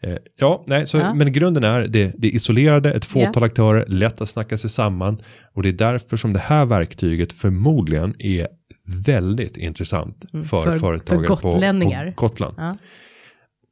[0.00, 1.14] Eh, ja, nej, så, Ja.
[1.14, 5.18] men grunden är det, det är isolerade, ett fåtal aktörer, lätt att snacka sig samman
[5.54, 8.48] och det är därför som det här verktyget förmodligen är
[9.06, 12.54] väldigt intressant för, Mm, för- företagare för på, på Gotland.
[12.58, 12.76] Ja.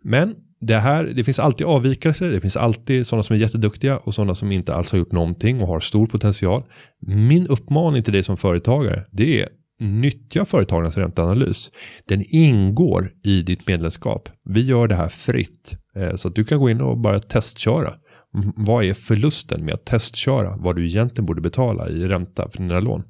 [0.03, 0.35] Men
[0.66, 4.35] det här, det finns alltid avvikelser, det finns alltid sådana som är jätteduktiga och sådana
[4.35, 6.62] som inte alls har gjort någonting och har stor potential.
[7.07, 9.48] Min uppmaning till dig som företagare, det är
[9.81, 11.70] nyttja företagarnas ränteanalys.
[12.09, 14.29] Den ingår i ditt medlemskap.
[14.44, 17.92] Vi gör det här fritt eh, så att du kan gå in och bara testköra.
[18.37, 22.59] Mm, Vad är förlusten med att testköra vad du egentligen borde betala i ränta för
[22.59, 23.03] dina lån?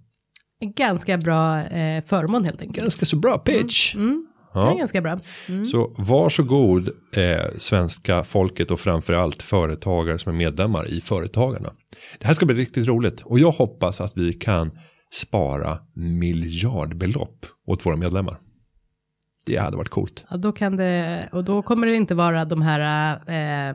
[0.76, 2.78] Ganska bra eh, förmån helt enkelt.
[2.78, 3.94] Ganska så bra pitch.
[3.94, 4.26] Mm.
[4.26, 4.72] Det Ja.
[4.72, 5.18] är ganska bra.
[5.72, 11.70] Så varsågod eh, svenska folket och framförallt företagare som är medlemmar i Företagarna.
[12.18, 14.70] Det här ska bli riktigt roligt och jag hoppas att vi kan
[15.14, 18.36] spara miljardbelopp åt våra medlemmar.
[19.46, 20.24] Det hade varit coolt.
[20.30, 23.74] Ja, då kan det, och då kommer det inte vara de här eh,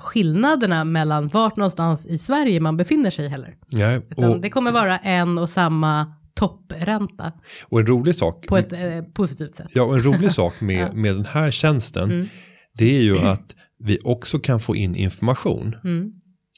[0.00, 3.56] skillnaderna mellan vart någonstans i Sverige man befinner sig heller.
[3.72, 7.32] Nej, Utan och, det kommer vara en och samma toppränta
[7.64, 8.46] och en rolig sak.
[8.46, 9.68] på ett eh, positivt sätt.
[9.74, 12.10] Ja, och en rolig sak med, med den här tjänsten.
[12.10, 12.28] Mm.
[12.74, 15.76] Det är ju att vi också kan få in information.
[15.84, 16.12] Mm.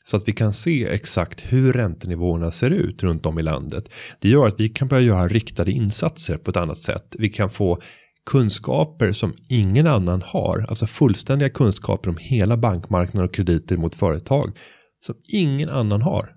[0.04, 3.88] Så att vi kan se exakt hur räntenivåerna ser ut runt om i landet.
[4.18, 7.16] Det gör att vi kan börja göra riktade insatser på ett annat sätt.
[7.18, 7.80] Vi kan få
[8.26, 10.66] kunskaper som ingen annan har.
[10.68, 14.58] Alltså fullständiga kunskaper om hela bankmarknaden och krediter mot företag.
[15.06, 16.36] Som ingen annan har.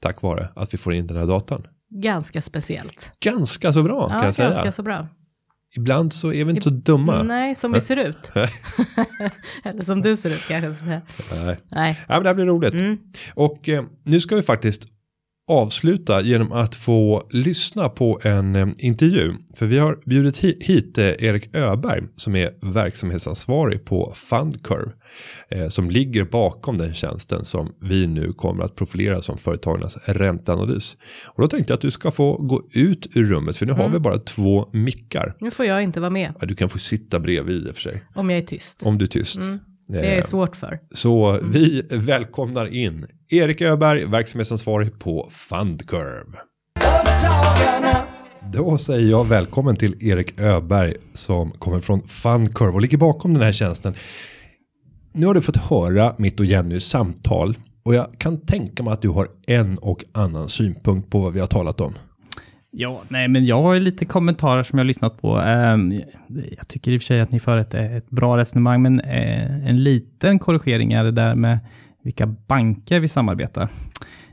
[0.00, 1.66] Tack vare att vi får in den här datan.
[1.94, 3.12] Ganska speciellt.
[3.20, 4.48] Ganska så bra kan Ja, jag säga.
[4.50, 5.08] ganska så bra.
[5.76, 7.22] Ibland så är vi inte så dumma.
[7.22, 8.32] Nej, som vi ser ut.
[9.64, 10.84] Eller som du ser ut kanske.
[11.44, 11.56] Nej.
[11.70, 12.00] Nej.
[12.08, 12.74] Ja, men det här blir roligt.
[12.74, 12.98] Mm.
[13.34, 14.88] Och eh, nu ska vi faktiskt
[15.48, 19.34] avsluta genom att få lyssna på en eh, intervju.
[19.54, 24.92] För vi har bjudit hit eh, Erik Öberg som är verksamhetsansvarig på Fundcurve.
[25.48, 30.96] Eh, som ligger bakom den tjänsten som vi nu kommer att profilera som företagarnas ränteanalys.
[31.26, 33.88] Och då tänkte jag att du ska få gå ut ur rummet för nu har
[33.88, 35.36] vi bara två mickar.
[35.40, 38.02] Nu får jag inte vara med Du kan få sitta bredvid i och för sig.
[38.14, 38.82] om jag är tyst.
[38.86, 39.40] Om du är tyst.
[39.92, 40.78] Det är Eh, svårt för.
[40.94, 46.38] Så vi välkomnar in Erik Öberg, verksamhetsansvarig på Fundcurve.
[48.52, 53.42] Då säger jag välkommen till Erik Öberg som kommer från Fundcurve och ligger bakom den
[53.42, 53.94] här tjänsten.
[55.12, 59.02] Nu har du fått höra mitt och Jennys samtal och jag kan tänka mig att
[59.02, 61.94] du har en och annan synpunkt på vad vi har talat om.
[62.74, 65.36] Ja, nej, men jag har lite kommentarer som jag har lyssnat på.
[65.38, 66.00] Ehm,
[66.56, 69.68] jag tycker i och för sig att ni för ett, ett bra resonemang, men eh,
[69.68, 71.58] en liten korrigering är det där med
[72.02, 73.68] vilka banker vi samarbetar.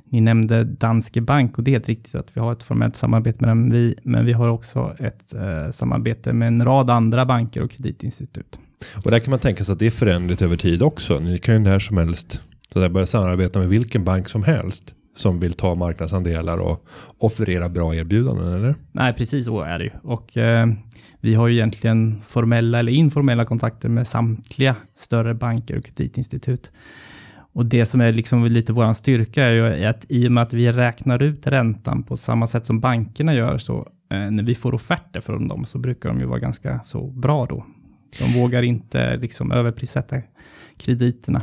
[0.06, 3.38] Ni nämnde Danske Bank och det är helt riktigt att vi har ett formellt samarbete
[3.42, 7.64] med dem, vi, men vi har också ett eh, samarbete med en rad andra banker
[7.64, 8.60] och kreditinstitut.
[9.06, 11.20] Och där kan man tänka sig att det är förändligt över tid också.
[11.20, 12.42] Ni kan ju när som helst
[12.74, 16.86] så där börja samarbeta med vilken bank som helst som vill ta marknadsandelar och
[17.18, 18.76] offerera bra erbjudanden eller?
[18.92, 19.92] Nej, precis så är det ju.
[20.04, 20.68] Och eh,
[21.20, 26.72] vi har ju egentligen formella eller informella kontakter med samtliga större banker och kreditinstitut.
[27.54, 30.54] Och det som är liksom lite vår styrka är ju att i och med att
[30.54, 34.74] vi räknar ut räntan på samma sätt som bankerna gör, så eh, när vi får
[34.74, 37.66] offerter från dem så brukar de ju vara ganska så bra då.
[38.20, 40.16] De vågar inte liksom överprissätta
[40.78, 41.42] krediterna.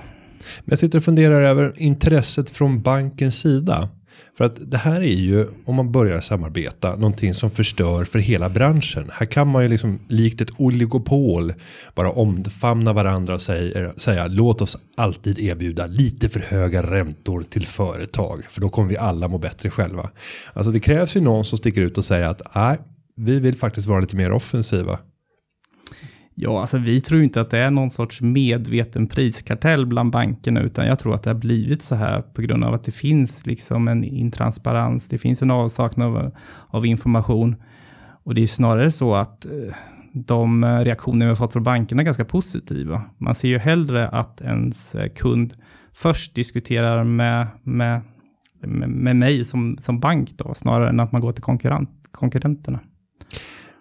[0.58, 3.88] Men jag sitter och funderar över intresset från bankens sida.
[4.36, 8.48] För att det här är ju, om man börjar samarbeta, någonting som förstör för hela
[8.48, 9.10] branschen.
[9.12, 11.54] Här kan man ju liksom likt ett oligopol
[11.94, 17.66] bara omfamna varandra och säga, säga låt oss alltid erbjuda lite för höga räntor till
[17.66, 18.44] företag.
[18.50, 20.10] För då kommer vi alla må bättre själva.
[20.52, 22.78] Alltså det krävs ju någon som sticker ut och säger att nej,
[23.16, 24.98] vi vill faktiskt vara lite mer offensiva.
[26.38, 30.86] Ja, alltså vi tror inte att det är någon sorts medveten priskartell bland bankerna, utan
[30.86, 33.88] jag tror att det har blivit så här på grund av att det finns liksom
[33.88, 36.30] en intransparens, det finns en avsaknad av,
[36.68, 37.56] av information.
[38.24, 39.74] Och det är snarare så att eh,
[40.12, 43.02] de eh, reaktioner vi har fått från bankerna är ganska positiva.
[43.18, 45.54] Man ser ju hellre att ens eh, kund
[45.94, 48.00] först diskuterar med, med,
[48.60, 52.80] med, med mig som, som bank då, snarare än att man går till konkurrent, konkurrenterna.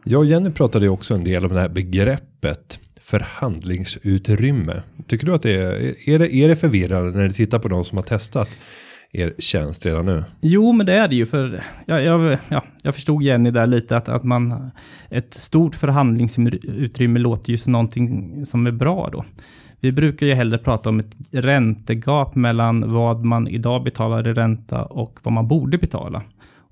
[0.08, 4.82] Jag och Jenny pratade ju också en del om det här begreppet förhandlingsutrymme.
[5.08, 7.86] Tycker du att det är, är det, är det förvirrande när du tittar på de
[7.86, 8.50] som har testat
[9.12, 10.24] er tjänst redan nu?
[10.41, 13.98] Jo, men det är det ju, för jag, jag, ja, jag förstod Jenny där lite,
[13.98, 14.72] att, att man,
[15.10, 19.26] ett stort förhandlingsutrymme låter ju som någonting som är bra då.
[19.80, 24.86] Vi brukar ju hellre prata om ett räntegap mellan vad man idag betalar i ränta
[24.86, 26.22] och vad man borde betala.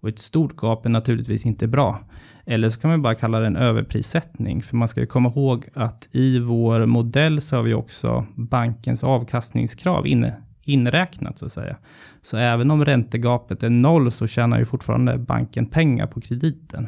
[0.04, 2.00] Och ett stort gap är naturligtvis inte bra.
[2.46, 4.62] Eller så kan man bara kalla det en överprissättning.
[4.62, 9.04] För man ska ju komma ihåg att i vår modell så har vi också bankens
[9.04, 11.76] avkastningskrav inne, inräknat så att säga.
[12.22, 16.88] Så även om räntegapet är noll så tjänar ju fortfarande banken pengar på krediten.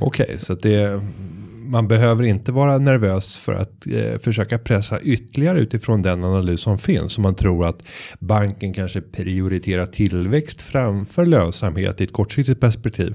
[0.00, 1.02] Okej, så att det
[1.64, 6.78] man behöver inte vara nervös för att eh, försöka pressa ytterligare utifrån den analys som
[6.78, 7.18] finns.
[7.18, 7.82] Om man tror att
[8.18, 13.14] banken kanske prioriterar tillväxt framför lönsamhet i ett kortsiktigt perspektiv.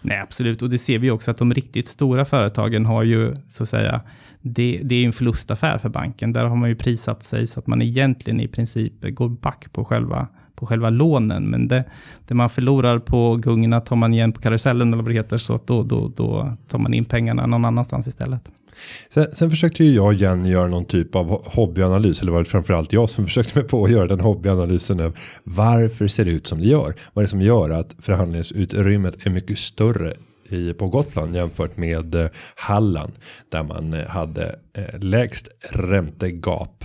[0.00, 0.62] Nej, absolut.
[0.62, 4.00] Och det ser vi också att de riktigt stora företagen har ju, så att säga,
[4.42, 6.32] det, det är en förlustaffär för banken.
[6.32, 9.84] Där har man ju prissatt sig så att man egentligen i princip går back på
[9.84, 11.44] själva, på själva lånen.
[11.44, 11.84] Men det,
[12.28, 15.38] det man förlorar på gungorna tar man igen på karusellen eller vad det heter.
[15.38, 18.40] Så att då, då, då tar man in pengarna någon annanstans istället.
[19.08, 22.22] Sen, sen försökte ju jag igen göra någon typ av hobbyanalys.
[22.22, 25.00] Eller var det framförallt jag som försökte mig på att göra den hobbyanalysen.
[25.00, 26.94] Av varför ser det ut som det gör?
[27.12, 30.14] Vad är det som gör att förhandlingsutrymmet är mycket större
[30.48, 33.12] i, på Gotland jämfört med eh, Halland.
[33.48, 36.84] Där man eh, hade eh, lägst räntegap.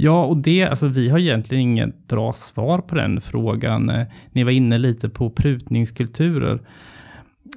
[0.00, 3.90] Ja, och det, alltså vi har egentligen inget bra svar på den frågan.
[3.90, 6.60] Eh, ni var inne lite på prutningskulturer.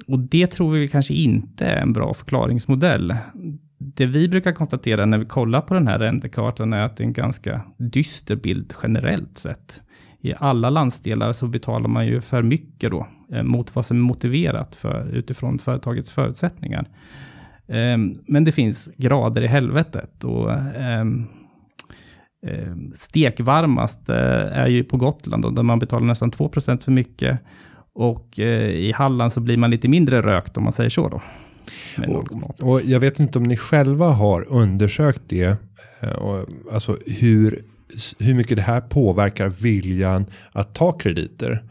[0.06, 3.16] Och det tror vi kanske inte är en bra förklaringsmodell.
[3.78, 7.06] Det vi brukar konstatera när vi kollar på den här räntekartan är att det är
[7.06, 9.80] en ganska dyster bild generellt sett.
[10.20, 14.02] I alla landsdelar så betalar man ju för mycket då, eh, mot vad som är
[14.02, 16.86] motiverat för, utifrån företagets förutsättningar.
[17.68, 21.26] Ehm, men det finns grader i helvetet och ehm,
[22.94, 27.38] stekvarmast eh, är ju på Gotland, där man betalar nästan 2% för mycket.
[27.94, 31.22] Och eh, i Halland så blir man lite mindre rökt om man säger så då.
[31.96, 32.62] 0,8.
[32.62, 35.56] Och jag vet inte om ni själva har undersökt det.
[36.00, 37.62] eh, Och, alltså hur
[38.18, 41.62] hur mycket det här påverkar viljan att ta krediter.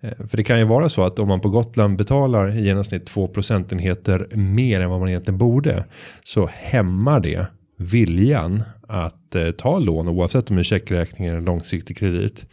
[0.00, 3.06] Eh, för det kan ju vara så att om man på Gotland betalar i genomsnitt
[3.06, 5.84] 2 procentenheter mer än vad man egentligen borde.
[6.24, 7.46] Så hämmar det
[7.78, 12.46] viljan att eh, ta lån oavsett om det är checkräkning eller långsiktig kredit.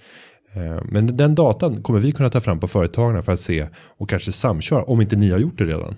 [0.54, 4.10] Eh, men den datan kommer vi kunna ta fram på företagen för att se och
[4.10, 5.96] kanske samköra om inte ni har gjort det redan.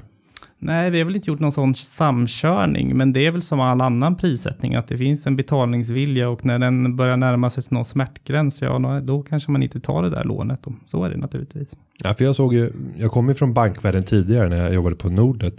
[0.59, 3.81] Nej, vi har väl inte gjort någon sån samkörning, men det är väl som all
[3.81, 8.61] annan prissättning, att det finns en betalningsvilja och när den börjar närma sig någon smärtgräns,
[8.61, 10.59] ja, då kanske man inte tar det där lånet.
[10.85, 11.69] Så är det naturligtvis.
[12.03, 15.09] Ja, för jag såg ju, jag kom ju från bankvärlden tidigare när jag jobbade på
[15.09, 15.55] Nordnet.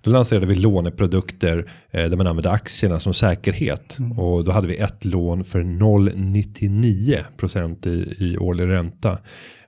[0.00, 3.98] Då lanserade vi låneprodukter eh, där man använde aktierna som säkerhet.
[3.98, 4.18] Mm.
[4.18, 9.18] Och då hade vi ett lån för 0,99 procent i, i årlig ränta.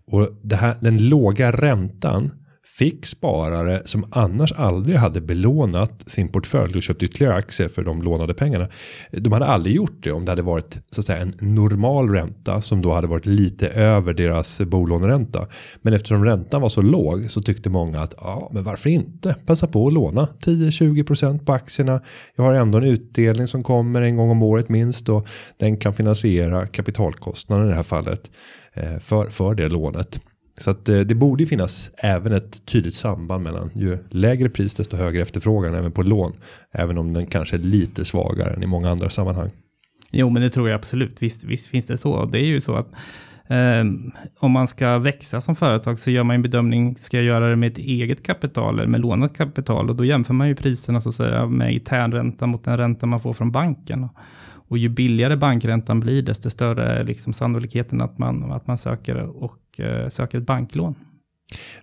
[0.07, 2.31] Och det här, den låga räntan
[2.83, 8.03] fick sparare som annars aldrig hade belånat sin portfölj och köpt ytterligare aktier för de
[8.03, 8.69] lånade pengarna.
[9.11, 12.61] De hade aldrig gjort det om det hade varit så att säga en normal ränta
[12.61, 15.47] som då hade varit lite över deras bolåneränta.
[15.83, 19.67] Men eftersom räntan var så låg så tyckte många att ja, men varför inte passa
[19.67, 22.01] på att låna 10-20% på aktierna.
[22.37, 25.95] Jag har ändå en utdelning som kommer en gång om året minst och den kan
[25.95, 28.31] finansiera kapitalkostnaden i det här fallet
[28.75, 30.21] eh, för, för det lånet.
[30.63, 34.75] Så att eh, det borde ju finnas även ett tydligt samband mellan ju lägre pris
[34.75, 36.33] desto högre efterfrågan även på lån.
[36.73, 39.51] Även om den kanske är lite svagare än i många andra sammanhang.
[40.11, 41.23] Jo, men det tror jag absolut.
[41.23, 42.25] Visst, visst finns det så.
[42.25, 42.93] Det är ju så att
[43.47, 43.85] eh,
[44.39, 46.97] om man ska växa som företag så gör man en bedömning.
[46.97, 49.91] Ska jag göra det med ett eget kapital eller med lånat kapital?
[49.91, 53.21] Och då jämför man ju priserna så att säga med internränta mot den ränta man
[53.21, 54.09] får från banken.
[54.73, 59.17] Och ju billigare bankräntan blir, desto större är liksom sannolikheten att man, att man söker,
[59.17, 60.95] och, eh, söker ett banklån.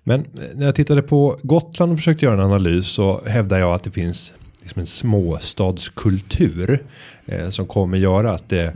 [0.03, 0.25] Men eh,
[0.55, 3.91] när jag tittade på Gotland och försökte göra en analys så hävdar jag att det
[3.91, 6.83] finns liksom en småstadskultur
[7.25, 8.73] eh, som kommer göra att det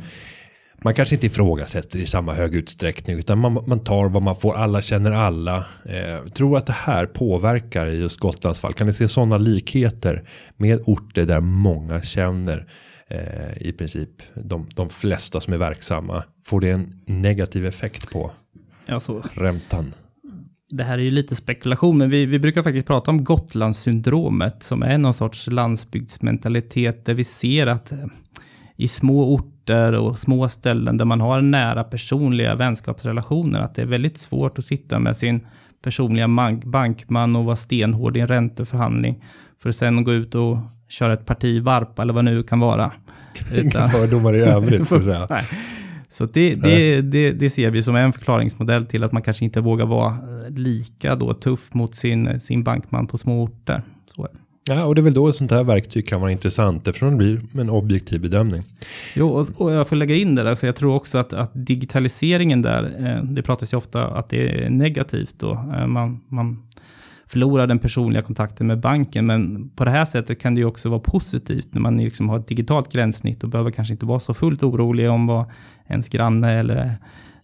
[0.83, 4.55] man kanske inte ifrågasätter i samma hög utsträckning utan man, man tar vad man får.
[4.55, 5.65] Alla känner alla.
[5.85, 8.73] Eh, tror att det här påverkar i just Gotlands fall.
[8.73, 10.23] Kan ni se sådana likheter
[10.57, 12.67] med orter där många känner
[13.07, 16.23] eh, i princip de, de flesta som är verksamma.
[16.45, 18.31] Får det en negativ effekt på
[18.87, 19.93] alltså, räntan?
[20.69, 24.83] Det här är ju lite spekulation, men vi, vi brukar faktiskt prata om Gotlandssyndromet som
[24.83, 28.05] är någon sorts landsbygdsmentalitet där vi ser att eh,
[28.75, 33.85] i små orter och små ställen där man har nära personliga vänskapsrelationer, att det är
[33.85, 35.47] väldigt svårt att sitta med sin
[35.83, 36.27] personliga
[36.65, 39.23] bankman och vara stenhård i en ränteförhandling
[39.59, 40.57] för att sen gå ut och
[40.93, 42.91] köra ett parti varp eller vad nu kan vara.
[43.55, 44.87] Inga fördomar i övrigt.
[44.87, 45.27] För säga.
[45.29, 45.43] Nej.
[46.09, 49.61] Så det, det, det, det, ser vi som en förklaringsmodell till att man kanske inte
[49.61, 50.17] vågar vara
[50.49, 53.81] lika då tuff mot sin, sin bankman på små orter.
[54.15, 54.27] Så.
[54.67, 57.15] Ja, och det är väl då ett sånt här verktyg kan vara intressant eftersom det
[57.15, 58.63] blir en objektiv bedömning.
[59.15, 61.51] Jo, och, och jag får lägga in det där, så jag tror också att, att
[61.53, 65.51] digitaliseringen där, eh, det pratas ju ofta att det är negativt då.
[65.51, 66.63] Eh, man, man
[67.33, 69.25] förlorar den personliga kontakten med banken.
[69.25, 72.39] Men på det här sättet kan det ju också vara positivt när man liksom har
[72.39, 75.45] ett digitalt gränssnitt och behöver kanske inte vara så fullt orolig om vad
[75.87, 76.95] ens granne eller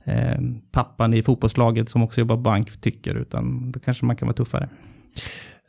[0.04, 4.28] eh, pappan i fotbollslaget som också jobbar på bank tycker, utan då kanske man kan
[4.28, 4.69] vara tuffare.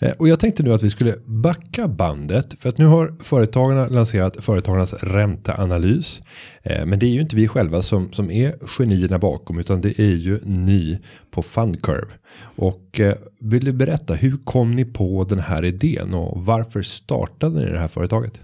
[0.01, 3.89] Eh, och jag tänkte nu att vi skulle backa bandet för att nu har företagarna
[3.89, 6.23] lanserat företagarnas ränteanalys.
[6.63, 9.99] Eh, men det är ju inte vi själva som, som är genierna bakom utan det
[10.01, 10.99] är ju ni
[11.31, 12.13] på Fundcurve.
[12.43, 17.61] Och eh, vill du berätta hur kom ni på den här idén och varför startade
[17.61, 18.41] ni det här företaget?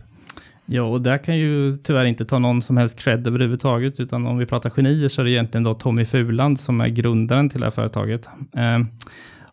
[0.68, 4.38] Ja, och där kan ju tyvärr inte ta någon som helst cred överhuvudtaget, utan om
[4.38, 7.66] vi pratar genier så är det egentligen då Tommy Fuland som är grundaren till det
[7.66, 8.28] här företaget.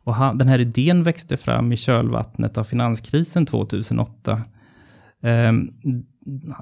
[0.03, 4.41] Och han, den här idén växte fram i kölvattnet av finanskrisen 2008.
[5.21, 5.71] Ehm,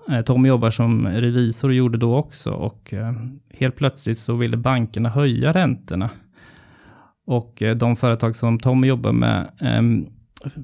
[0.10, 3.14] eh, Tom jobbar som revisor och gjorde då också och eh,
[3.54, 6.10] helt plötsligt så ville bankerna höja räntorna.
[7.26, 9.82] Och eh, de företag som Tom jobbar med eh,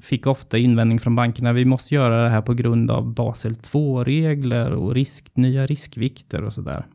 [0.02, 1.52] fick ofta invändning från bankerna.
[1.52, 6.52] Vi måste göra det här på grund av Basel 2-regler och risk, nya riskvikter och
[6.52, 6.86] sådär.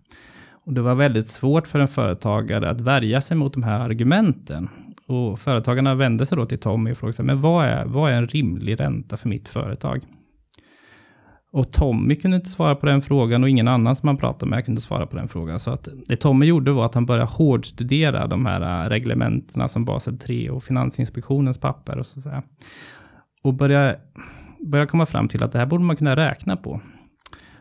[0.65, 4.69] Och det var väldigt svårt för en företagare att värja sig mot de här argumenten.
[5.07, 8.15] Och företagarna vände sig då till Tommy och frågade sig, men vad är, vad är
[8.15, 10.01] en rimlig ränta för mitt företag?
[11.53, 14.65] Och Tommy kunde inte svara på den frågan och ingen annan som han pratade med
[14.65, 15.59] kunde svara på den frågan.
[15.59, 19.85] Så att det Tommy gjorde var att han började hårdstudera de här äh, reglementena som
[19.85, 22.43] Basel 3 och Finansinspektionens papper och så att säga.
[23.43, 23.99] Och började,
[24.67, 26.81] började komma fram till att det här borde man kunna räkna på.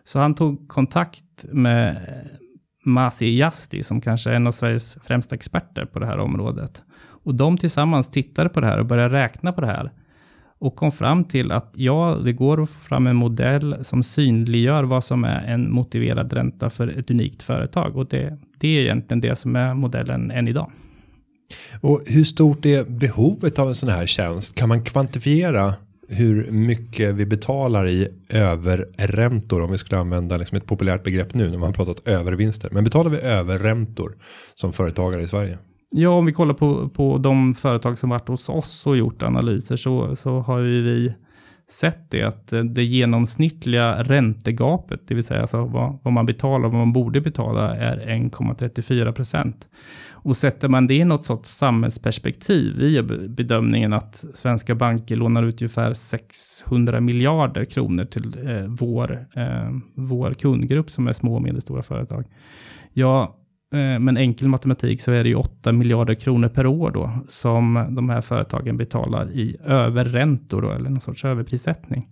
[0.05, 2.39] Så han tog kontakt med äh,
[2.85, 6.83] Masi Jasti som kanske är en av Sveriges främsta experter på det här området.
[7.23, 9.93] Och de tillsammans tittade på det här och började räkna på det här.
[10.59, 14.85] och kom fram till att ja, det går att få fram en modell som synliggör
[14.85, 17.97] vad som är en motiverad ränta för ett unikt företag.
[17.97, 20.71] Och det, det är egentligen det som är modellen än idag.
[21.81, 24.55] Och hur stort är behovet av en sån här tjänst?
[24.55, 25.75] Kan man kvantifiera
[26.09, 31.51] hur mycket vi betalar i överräntor om vi skulle använda liksom ett populärt begrepp nu
[31.51, 32.71] när man pratat övervinster.
[32.71, 34.15] Men betalar vi överräntor
[34.55, 35.59] som företagare i Sverige?
[35.95, 39.77] Ja, om vi kollar på, på de företag som varit hos oss och gjort analyser
[39.77, 41.15] så, så har ju vi
[41.71, 46.73] sett det att det genomsnittliga räntegapet, det vill säga alltså vad, vad man betalar och
[46.73, 49.69] vad man borde betala är 1,34 procent.
[50.11, 55.63] Och sätter man det i något sorts samhällsperspektiv i bedömningen att svenska banker lånar ut
[55.63, 61.83] ungefär 600 miljarder kronor till eh, vår, eh, vår kundgrupp som är små och medelstora
[61.83, 62.25] företag.
[62.93, 63.37] Ja,
[63.73, 67.87] Eh, men enkel matematik så är det ju 8 miljarder kronor per år då som
[67.91, 72.09] de här företagen betalar i överräntor då, eller någon sorts överprissättning.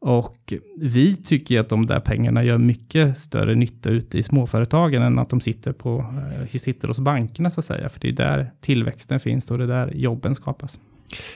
[0.00, 5.18] Och vi tycker att de där pengarna gör mycket större nytta ute i småföretagen än
[5.18, 7.88] att de sitter, på, eh, sitter hos bankerna så att säga.
[7.88, 10.78] För det är där tillväxten finns och det är där jobben skapas.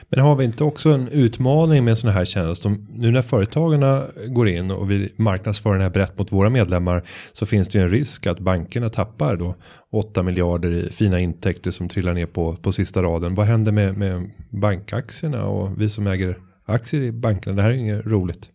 [0.08, 2.66] Men har vi inte också en utmaning med en sån här tjänst?
[2.66, 7.02] Om, nu när företagarna går in och vi marknadsför den här brett mot våra medlemmar
[7.32, 9.54] så finns det ju en risk att bankerna tappar då
[9.92, 13.34] 8 miljarder i fina intäkter som trillar ner på, på sista raden.
[13.34, 17.56] Vad händer med, med bankaktierna och vi som äger aktier i bankerna?
[17.56, 18.48] Det här är inget roligt.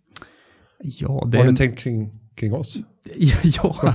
[0.83, 2.77] Ja, det Har du tänkt kring, kring oss?
[3.15, 3.93] ja, ja.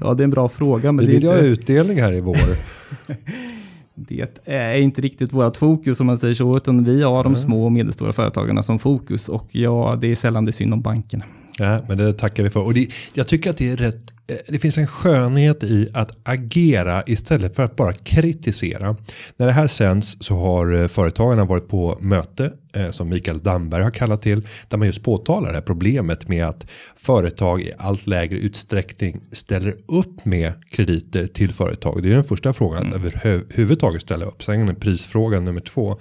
[0.00, 0.92] ja, det är en bra fråga.
[0.92, 1.46] Men det är vill ju ha inte...
[1.46, 2.36] utdelning här i vår.
[4.16, 7.64] Det är inte riktigt vårt fokus om man säger så, utan vi har de små
[7.64, 11.24] och medelstora företagarna som fokus och ja, det är sällan det är synd om bankerna.
[11.62, 12.60] Ja, men det tackar vi för.
[12.60, 14.12] Och det, jag tycker att det är rätt.
[14.26, 18.96] eh, Det finns en skönhet i att agera istället för att bara kritisera.
[19.36, 23.82] När det här sänds så har eh, företagarna varit på möte eh, som Mikael Damberg
[23.82, 24.46] har kallat till.
[24.68, 29.74] Där man just påtalar det här problemet med att företag i allt lägre utsträckning ställer
[29.88, 32.02] upp med krediter till företag.
[32.02, 34.42] Det är den första frågan att överhuvudtaget ställa upp.
[34.42, 36.00] Sen är prisfrågan nummer två.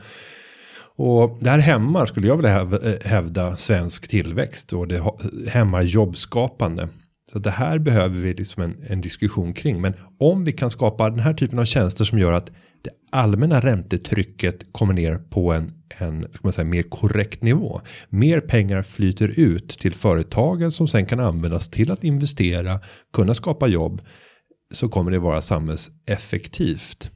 [1.03, 5.03] Och det här hämmar skulle jag vilja eh, hävda svensk tillväxt och det
[5.47, 6.89] hämmar jobbskapande.
[7.31, 9.81] Så det här behöver vi liksom en, en diskussion kring.
[9.81, 12.49] Men om vi kan skapa den här typen av tjänster som gör att
[12.81, 17.81] det allmänna räntetrycket kommer ner på en, en ska man säga, mer korrekt nivå.
[18.09, 22.79] Mer pengar flyter ut till företagen som sen kan användas till att investera,
[23.13, 24.01] kunna skapa jobb.
[24.73, 27.11] Så kommer det vara samhällseffektivt.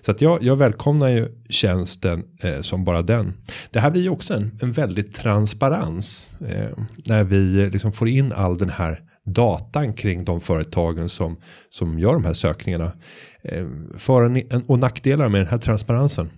[0.00, 3.32] Så att jag, jag välkomnar ju tjänsten eh, som bara den.
[3.70, 6.28] Det här blir ju också en, en väldigt transparens.
[6.48, 11.36] Eh, när vi eh, liksom får in all den här datan kring de företagen som,
[11.68, 12.92] som gör de här sökningarna.
[13.42, 13.66] Eh,
[13.96, 16.30] för en, och nackdelar med den här transparensen.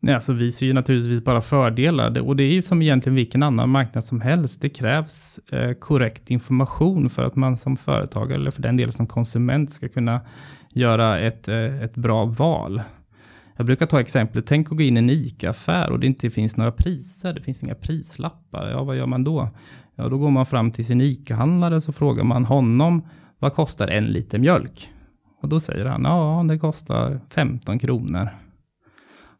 [0.00, 3.16] Nej, alltså vi ser ju naturligtvis bara fördelar Det- och det är ju som egentligen
[3.16, 4.60] vilken annan marknad som helst.
[4.62, 9.06] Det krävs eh, korrekt information för att man som företagare eller för den delen som
[9.06, 10.20] konsument ska kunna
[10.70, 12.82] göra ett, eh, ett bra val.
[13.56, 16.56] Jag brukar ta exemplet, tänk att gå in i en ICA-affär och det inte finns
[16.56, 18.70] några priser, det finns inga prislappar.
[18.70, 19.48] Ja, vad gör man då?
[19.94, 23.08] Ja, då går man fram till sin ICA-handlare så frågar man honom,
[23.38, 24.90] vad kostar en liter mjölk?
[25.42, 28.28] Och då säger han, ja, det kostar 15 kronor.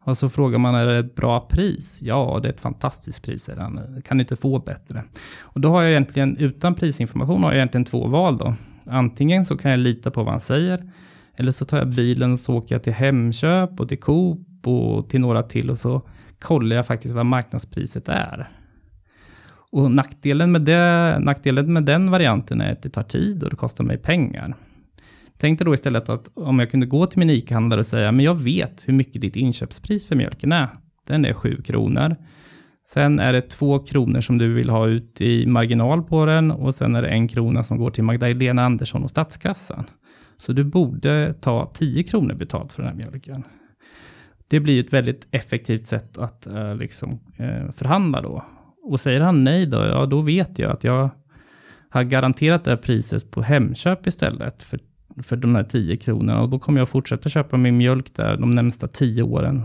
[0.05, 1.99] Och så frågar man, är det ett bra pris?
[2.01, 4.01] Ja, det är ett fantastiskt pris, säger han.
[4.05, 5.03] Kan inte få bättre.
[5.39, 8.53] Och då har jag egentligen, utan prisinformation, har jag egentligen två val då.
[8.85, 10.91] Antingen så kan jag lita på vad han säger,
[11.39, 15.09] eller så tar jag bilen och så åker jag till Hemköp och till Coop och
[15.09, 16.01] till några till och så
[16.39, 18.49] kollar jag faktiskt vad marknadspriset är.
[19.71, 23.55] Och nackdelen med, det, nackdelen med den varianten är att det tar tid och det
[23.55, 24.55] kostar mig pengar.
[25.37, 28.25] Tänk dig då istället att om jag kunde gå till min ICA-handlare och säga, men
[28.25, 30.67] jag vet hur mycket ditt inköpspris för mjölken är.
[31.07, 32.15] Den är 7 kronor.
[32.87, 36.75] Sen är det 2 kronor som du vill ha ut i marginal på den och
[36.75, 39.85] sen är det en krona som går till Magdalena Andersson och statskassan.
[40.39, 43.43] Så du borde ta 10 kronor betalt för den här mjölken.
[44.47, 48.45] Det blir ett väldigt effektivt sätt att eh, liksom, eh, förhandla då.
[48.83, 51.09] Och säger han nej då, ja då vet jag att jag
[51.89, 54.79] har garanterat det här priset på Hemköp istället för,
[55.23, 56.41] för de här 10 kronorna.
[56.41, 59.63] Och då kommer jag fortsätta köpa min mjölk där de närmsta 10 åren.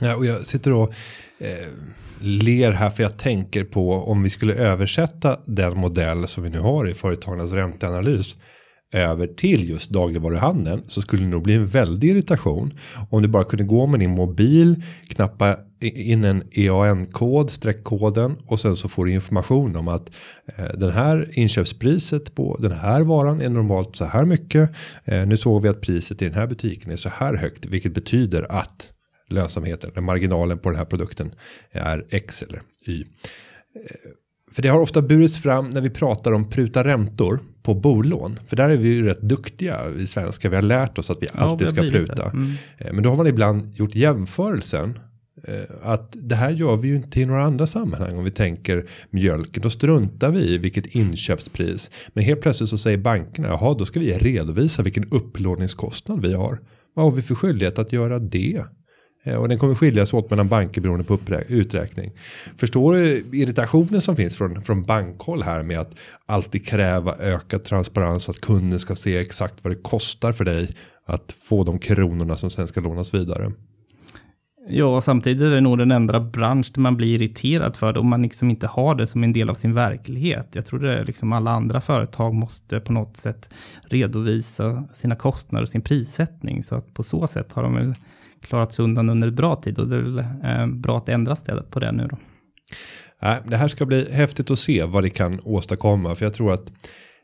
[0.00, 0.94] Ja, och jag sitter och
[1.38, 1.68] eh,
[2.20, 6.58] ler här för jag tänker på om vi skulle översätta den modell som vi nu
[6.58, 8.36] har i företagarnas ränteanalys
[8.94, 12.70] över till just dagligvaruhandeln så skulle det nog bli en väldig irritation
[13.10, 18.76] om du bara kunde gå med din mobil knappa in en EAN-kod streckkoden och sen
[18.76, 20.10] så får du information om att
[20.56, 24.70] eh, den här inköpspriset på den här varan är normalt så här mycket.
[25.04, 27.94] Eh, nu såg vi att priset i den här butiken är så här högt vilket
[27.94, 28.90] betyder att
[29.30, 31.34] lönsamheten, eller marginalen på den här produkten
[31.72, 33.00] är X eller Y.
[33.00, 33.06] Eh,
[34.52, 38.38] För det har ofta burits fram när vi pratar om pruta räntor på bolån.
[38.46, 40.48] För där är vi ju rätt duktiga i svenska.
[40.48, 42.30] Vi har lärt oss att vi Ja, alltid vi har ska pruta.
[42.30, 42.52] Mm.
[42.78, 44.98] Eh, Men då har man ibland gjort jämförelsen.
[45.48, 48.18] eh, Att det här gör vi ju inte i några andra sammanhang.
[48.18, 49.62] Om vi tänker mjölken.
[49.62, 51.90] Då struntar vi i vilket inköpspris.
[52.12, 53.48] Men helt plötsligt så säger bankerna.
[53.48, 56.58] Jaha då ska vi redovisa vilken upplåningskostnad vi har.
[56.94, 58.64] Vad har vi för skyldighet att göra det?
[59.24, 61.18] Eh, och den kommer skiljas åt mellan banker beroende på
[61.48, 62.12] uträkning.
[62.56, 65.94] Förstår du irritationen som finns från, från bankhåll här med att
[66.26, 70.74] alltid kräva ökad transparens så att kunden ska se exakt vad det kostar för dig
[71.06, 73.52] att få de kronorna som sen ska lånas vidare.
[74.68, 78.00] Ja, och samtidigt är det nog den enda bransch där man blir irriterad för det
[78.00, 80.48] om man liksom inte har det som en del av sin verklighet.
[80.52, 83.50] Jag tror det är liksom alla andra företag måste på något sätt
[83.82, 86.62] redovisa sina kostnader och sin prissättning.
[86.62, 87.94] Så att på så sätt har de väl
[88.44, 91.70] klarat sig undan under bra tid och det är väl eh, bra att ändra stället
[91.70, 92.18] på det nu då.
[93.46, 96.14] Det här ska bli häftigt att se vad det kan åstadkomma.
[96.14, 96.72] För jag tror att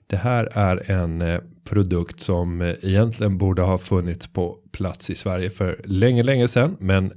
[0.07, 5.15] det här är en eh, produkt som eh, egentligen borde ha funnits på plats i
[5.15, 6.77] Sverige för länge, länge sedan.
[6.81, 7.13] Men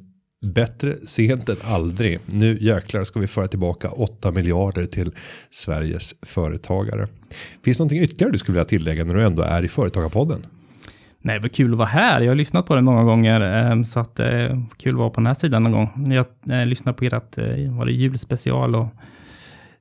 [0.45, 2.19] bättre sent än aldrig.
[2.25, 5.11] Nu jäklar ska vi föra tillbaka 8 miljarder till
[5.49, 7.07] Sveriges företagare.
[7.63, 10.45] Finns det någonting ytterligare du skulle vilja tillägga när du ändå är i Företagarpodden?
[11.25, 12.21] Nej, vad kul att vara här.
[12.21, 15.15] Jag har lyssnat på den många gånger, eh, så att eh, kul att vara på
[15.21, 16.11] den här sidan någon gång.
[16.13, 16.25] Jag
[16.59, 18.87] eh, lyssnade på ert, eh, var det julspecial och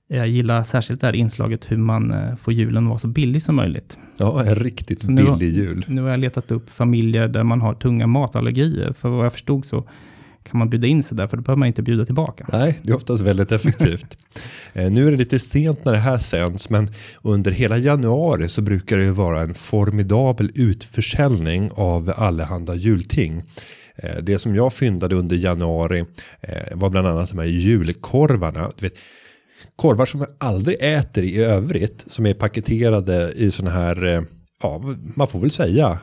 [0.08, 3.56] jag gillar särskilt det här inslaget hur man får julen att vara så billig som
[3.56, 3.96] möjligt.
[4.18, 5.84] Ja, en riktigt Så nu- billig jul.
[5.88, 8.92] Nu har jag letat upp familjer där man har tunga matallergier.
[8.92, 9.84] För vad jag förstod så
[10.52, 12.46] kan man bjuda in sig där, för då behöver man inte bjuda tillbaka.
[12.52, 14.16] Nej, det är oftast väldigt effektivt.
[14.74, 16.90] Eh, nu är det lite sent när det här sänds, men
[17.22, 23.42] under hela januari så brukar det ju vara en formidabel utförsäljning av allehanda julting.
[23.96, 26.04] Eh, Det som jag fyndade under januari
[26.40, 28.70] eh, var bland annat de här julkorvarna.
[28.78, 28.94] Du vet,
[29.76, 34.24] korvar som man aldrig äter i övrigt, som är paketerade i sådana här,
[34.62, 34.82] ja,
[35.16, 35.98] man får väl säga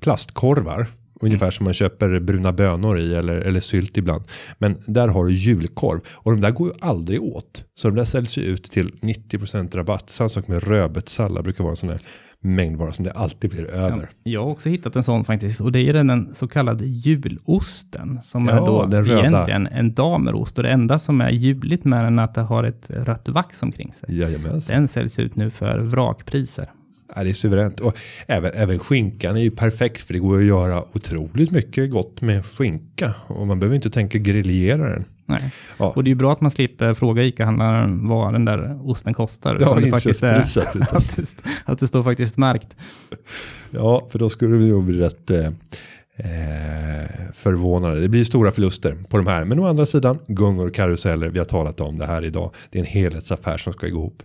[0.00, 0.86] plastkorvar.
[1.20, 4.24] Ungefär som man köper bruna bönor i eller, eller sylt ibland.
[4.58, 6.00] Men där har du julkorv.
[6.12, 7.64] Och de där går ju aldrig åt.
[7.74, 10.10] Så de där säljs ju ut till 90% rabatt.
[10.10, 12.00] Samma sak med rödbetssallad brukar vara en sån här
[12.40, 14.08] mängdvara som det alltid blir över.
[14.22, 18.44] Jag har också hittat en sån faktiskt, och det är den så kallade julosten, som
[18.44, 19.20] Ja, är då den röda.
[19.20, 20.58] egentligen en damerost.
[20.58, 23.62] Och det enda som är juligt med den är att det har ett rött vax
[23.62, 24.18] omkring sig.
[24.18, 24.76] Jajamensan.
[24.76, 26.70] Den säljs ut nu för vrakpriser.
[27.18, 27.80] Ja, det är suveränt.
[27.80, 32.20] Och även, även skinkan är ju perfekt för det går att göra otroligt mycket gott
[32.20, 33.14] med skinka.
[33.26, 35.04] Och man behöver inte tänka griljera den.
[35.26, 35.50] Nej.
[35.78, 35.90] Ja.
[35.90, 39.54] Och det är ju bra att man slipper fråga ICA-handlaren vad den där osten kostar.
[39.60, 41.26] Ja, utan det faktiskt är att, det,
[41.64, 42.76] att det står faktiskt märkt.
[43.70, 45.50] Ja, för då skulle vi nog bli rätt eh,
[46.18, 48.00] eh, förvånade.
[48.00, 49.44] Det blir stora förluster på de här.
[49.44, 52.54] Men å andra sidan, gungor och karuseller, vi har talat om det här idag.
[52.70, 54.22] Det är en helhetsaffär som ska gå ihop.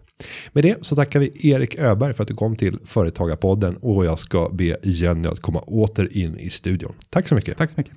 [0.54, 4.20] Med det så tackar vi Erik Öberg för att du kom till Företagarpodden och jag
[4.20, 6.94] ska be Jenny att komma åter in i studion.
[7.10, 7.58] Tack så mycket.
[7.58, 7.94] Tack så mycket.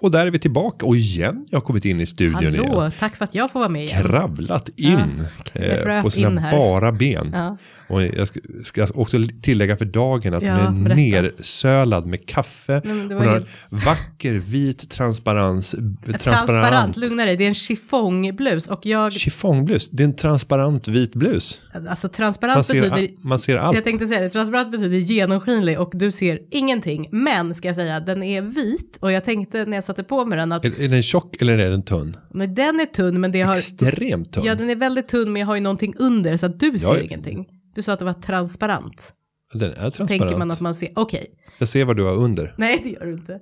[0.00, 2.68] Och där är vi tillbaka och igen jag har kommit in i studion igen.
[2.68, 4.02] Hallå, tack för att jag får vara med igen.
[4.02, 7.30] Kravlat in jag eh, på sina in bara ben.
[7.32, 7.56] Ja.
[7.88, 11.22] Och jag ska, ska också tillägga för dagen att Ja, hon är berätta.
[11.36, 12.82] nersölad med kaffe.
[12.84, 15.70] Nej, hon har helt- vacker vit transparens.
[15.70, 16.96] Transparent, Transparent.
[16.96, 19.90] lugna dig, det är en chiffongblus och jag, Chiffongblus.
[19.90, 21.60] Det är en transparent vit blus.
[21.88, 23.74] alltså transparent Man ser, betyder, man ser allt.
[23.74, 27.08] jag tänkte säga det, transparent betyder genomskinlig och du ser ingenting.
[27.12, 30.38] Men ska jag säga, den är vit och jag tänkte när jag satte på mig
[30.38, 32.16] den att Är, är den tjock eller är den tunn?
[32.30, 34.44] men den är tunn men det har, Extremt tunn.
[34.44, 36.94] ja den är väldigt tunn men jag har ju någonting under så att du ser
[36.94, 37.00] Ja.
[37.00, 37.46] ingenting.
[37.78, 39.14] Du sa att det var transparent.
[39.54, 40.08] Den är transparent.
[40.08, 41.26] Tänker man att man ser, okej,
[41.58, 42.54] Jag ser vad du har under.
[42.58, 43.40] nej det gör du inte.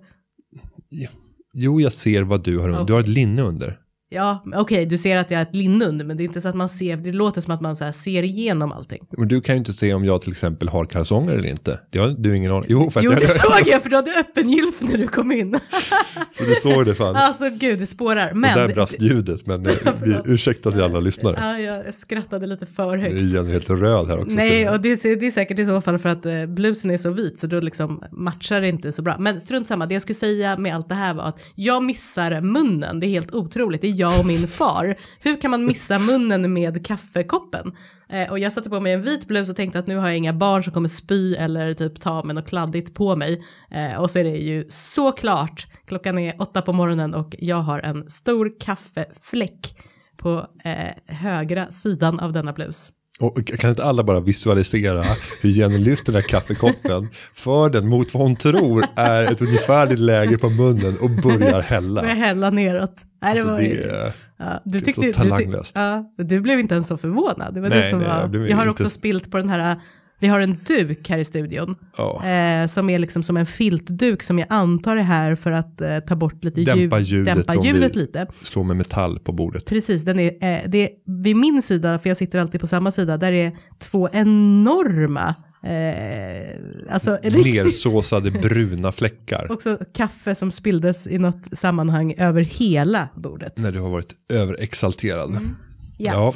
[1.55, 2.85] Jo, jag ser vad du har under.
[2.85, 3.79] Du har ett linne under.
[4.09, 6.49] Ja, okej, du ser att jag har ett linne under, men det är inte så
[6.49, 9.07] att man ser, det låter som att man så ser igenom allting.
[9.19, 11.81] Men du kan ju inte se om jag till exempel har kalsonger eller inte.
[11.91, 13.97] Det har du ingen aning Jo, för att Jo, jag, det såg jag, för du
[13.97, 15.59] hade öppen gylf när du kom in.
[16.31, 17.17] så du såg det fan.
[17.17, 18.31] Alltså gud, det spårar.
[18.31, 21.37] och Men, där brast ljudet, men eh, vi ursäkta till alla lyssnare.
[21.41, 23.33] ja, jag skrattade lite för Det är högt.
[23.33, 24.37] Jenny helt röd här också.
[24.37, 26.99] Nej, och det är, det är säkert i så fall för att eh, blusen är
[26.99, 29.17] så vit så då liksom matchar det inte så bra.
[29.19, 32.41] Men strunt samma, det jag skulle säga med allt det här var att jag missar
[32.41, 34.97] munnen, det är helt otroligt, det är jag och min far.
[35.21, 37.77] Hur kan man missa munnen med kaffekoppen?
[38.09, 40.17] Eh, och jag satte på mig en vit blus och tänkte att nu har jag
[40.17, 43.45] inga barn som kommer spy eller typ ta med något kladdigt på mig.
[43.71, 47.79] Eh, och så är det ju såklart, klockan är åtta på morgonen och jag har
[47.79, 49.77] en stor kaffefläck
[50.17, 52.93] på eh, högra sidan av denna blus.
[53.21, 55.05] Och kan inte alla bara visualisera
[55.41, 59.99] hur Jenny lyfter den här kaffekoppen, för den mot vad hon tror är ett ungefärligt
[59.99, 62.01] läge på munnen och börjar hälla.
[62.03, 63.03] Börjar hälla neråt.
[63.23, 65.77] Nej, det Alltså var, det är, ja, du, tyckte, så du, talanglöst.
[65.77, 67.55] ja, du blev inte ens så förvånad.
[67.55, 69.81] Det var Nej, det som nej, var, jag jag har också spilt på den här,
[70.19, 71.77] vi har en duk här i studion.
[71.97, 75.81] ja, Eh, som är liksom som en filtduk som jag antar är här för att
[75.81, 78.27] eh, ta bort lite Dämpa ljud, ljudet dämpa ljudet lite.
[78.43, 79.65] slå med metall på bordet.
[79.67, 80.89] Precis, den är, eh, det är
[81.23, 86.57] vid min sida, för jag sitter alltid på samma sida, där är två enorma, eh,
[86.91, 89.47] alltså Nersåsade bruna fläckar.
[89.53, 93.59] också kaffe som spilldes i något sammanhang över hela bordet.
[93.59, 95.31] När du har varit överexalterad.
[95.31, 95.57] Mm.
[95.99, 96.13] Ja.
[96.13, 96.35] Ja.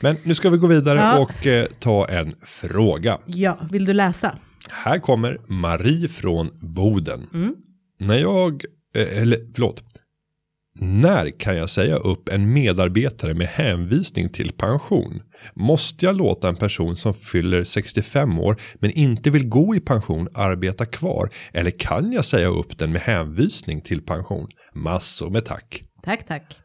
[0.00, 1.18] Men nu ska vi gå vidare Ja.
[1.18, 3.18] och eh, ta en fråga.
[3.26, 4.38] ja, vill du läsa?
[4.70, 7.26] Här kommer Marie från Boden.
[7.34, 7.54] Mm.
[8.00, 8.62] När jag,
[8.96, 9.82] eh, eller förlåt.
[10.80, 15.22] När kan jag säga upp en medarbetare med hänvisning till pension?
[15.54, 20.28] Måste jag låta en person som fyller 65 år men inte vill gå i pension
[20.34, 21.30] arbeta kvar?
[21.52, 24.48] Eller kan jag säga upp den med hänvisning till pension?
[24.74, 25.82] Massor med tack.
[26.02, 26.58] Tack, tack.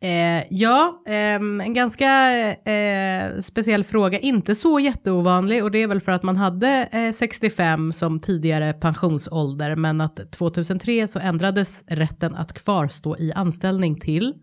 [0.00, 6.00] Eh, ja, ehm, en ganska eh, speciell fråga, inte så jätteovanlig och det är väl
[6.00, 12.34] för att man hade eh, 65 som tidigare pensionsålder men att 2003 så ändrades rätten
[12.34, 14.34] att kvarstå i anställning till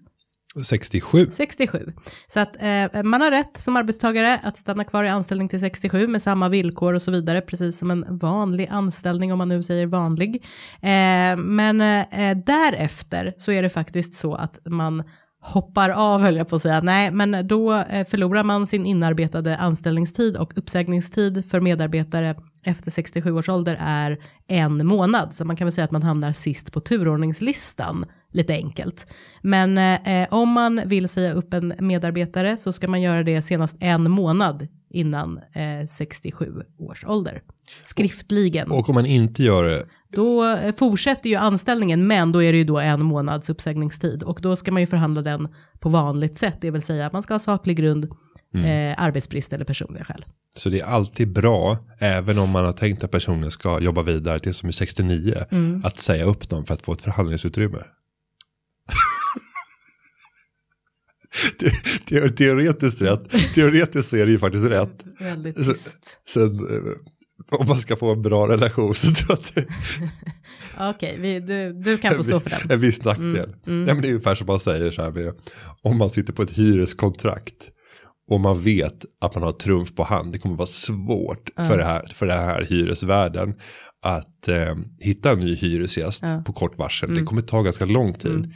[0.63, 1.27] 67.
[1.31, 1.91] 67.
[2.27, 6.07] Så att eh, man har rätt som arbetstagare att stanna kvar i anställning till 67
[6.07, 9.87] med samma villkor och så vidare, precis som en vanlig anställning om man nu säger
[9.87, 10.43] vanlig.
[10.81, 15.03] Eh, men eh, därefter så är det faktiskt så att man
[15.45, 16.81] hoppar av höll jag på att säga.
[16.81, 23.31] Nej, men då eh, förlorar man sin inarbetade anställningstid och uppsägningstid för medarbetare efter 67
[23.31, 24.17] års ålder är
[24.47, 25.35] en månad.
[25.35, 29.13] Så man kan väl säga att man hamnar sist på turordningslistan, lite enkelt.
[29.41, 33.41] Men eh, eh om man vill säga upp en medarbetare så ska man göra det
[33.41, 37.41] senast en månad innan eh, 67 års ålder.
[37.83, 38.71] Skriftligen.
[38.71, 42.57] Och om man inte gör det, Då eh, fortsätter ju anställningen, men då är det
[42.57, 45.47] ju då en månads uppsägningstid och då ska man ju förhandla den
[45.79, 48.05] på vanligt sätt, det vill säga att man ska ha saklig grund,
[48.55, 50.25] eh, arbetsbrist eller personliga skäl.
[50.55, 54.39] så det är alltid bra, även om man har tänkt att personen ska jobba vidare
[54.39, 55.35] till som är 69,
[55.83, 57.77] att säga upp dem för att få ett förhandlingsutrymme.
[62.37, 65.05] Teoretiskt rätt, teoretiskt så är det ju faktiskt rätt.
[65.19, 66.19] Väldigt tyst.
[66.27, 69.69] Sen, eh, om man ska få en bra relation så tror jag att
[70.95, 72.71] Okej, vi- du, du kan få stå för den.
[72.71, 73.55] en viss nackdel.
[73.67, 75.33] Mm, Nej, men det är ungefär som man säger så här med,
[75.83, 77.69] om man sitter på ett hyreskontrakt
[78.31, 81.83] och man vet att man har trumf på hand, det kommer vara svårt för, det
[81.85, 83.53] här, för den här hyresvärden
[84.03, 86.29] att eh, hitta en ny hyresgäst Ja.
[86.29, 86.43] Mm.
[86.43, 87.15] på kort varsel.
[87.15, 88.53] Det kommer ta ganska lång tid.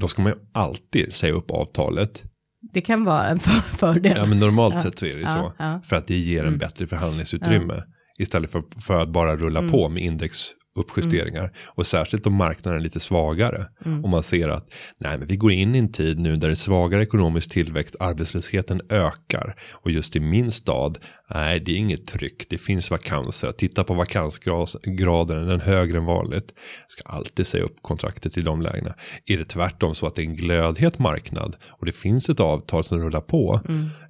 [0.00, 2.24] Då ska man ju alltid säga upp avtalet.
[2.72, 4.16] Det kan vara en för, fördel.
[4.16, 5.52] Ja, men normalt sett så är det Ja, så.
[5.58, 5.64] ja.
[5.64, 5.82] Mm.
[5.82, 7.82] För att det ger en bättre förhandlingsutrymme.
[8.18, 9.70] Istället för, för att bara rulla Mm.
[9.72, 11.52] på med indexuppjusteringar.
[11.74, 13.66] Och särskilt om marknaden är lite svagare.
[13.84, 14.04] Mm.
[14.04, 16.54] Om man ser att nej, men vi går in i en tid nu där det
[16.54, 19.54] är svagare ekonomisk tillväxt, arbetslösheten ökar.
[19.72, 20.98] Och just i min stad,
[21.34, 23.52] nej det är inget tryck, det finns vakanser.
[23.52, 26.54] Titta på vakansgraden, den högre än vanligt.
[26.88, 28.94] Ska alltid säga upp kontraktet i de lägena.
[29.26, 32.84] Är det tvärtom så att det är en glödhet marknad och det finns ett avtal
[32.84, 33.60] som rullar på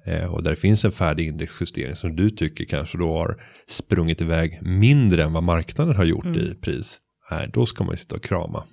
[0.05, 4.59] eh, och där finns en färdig indexjustering som du tycker kanske då har sprungit iväg
[4.61, 6.99] mindre än vad marknaden har gjort i pris.
[7.31, 8.63] Nej, då ska man ju sitta och krama.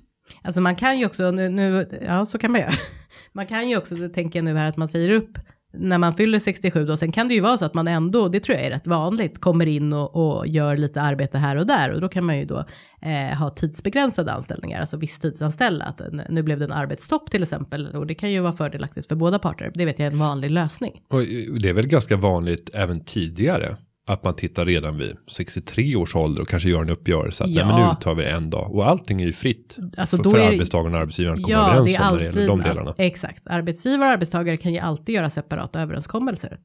[0.43, 2.73] Alltså man kan ju också, nu, nu, ja så kan man göra.
[3.33, 5.39] Man kan ju också, jag nu här att man säger upp
[5.73, 8.41] när man fyller 67 då, sen kan det ju vara så att man ändå, det
[8.41, 11.91] tror jag är rätt vanligt, kommer in och, och gör lite arbete här och där
[11.91, 12.65] och då kan man ju då
[13.03, 17.87] eh, ha tidsbegränsade anställningar, alltså visstidsanställa, att eh, nu blev det en arbetstopp till exempel
[17.97, 20.51] och det kan ju vara fördelaktigt för båda parter, det vet jag är en vanlig
[20.51, 21.03] lösning.
[21.09, 21.27] Och eh,
[21.61, 23.77] det är väl ganska vanligt även tidigare.
[24.09, 27.45] Att man tittar redan vid 63 års ålder och kanske gör en uppgörelse.
[27.45, 27.67] Att Ja.
[27.67, 28.75] nej, men nu tar vi en dag.
[28.75, 29.77] Och allting är ju fritt.
[29.97, 32.25] Alltså, för för är arbetstagaren och arbetsgivaren komma Ja, överens det är om när det
[32.25, 32.89] gäller de delarna.
[32.89, 36.59] alltså, exakt, arbetsgivare och arbetstagare kan ju alltid göra separata överenskommelser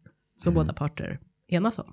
[0.43, 0.63] som Mm.
[0.63, 1.19] båda parter
[1.51, 1.85] enas om.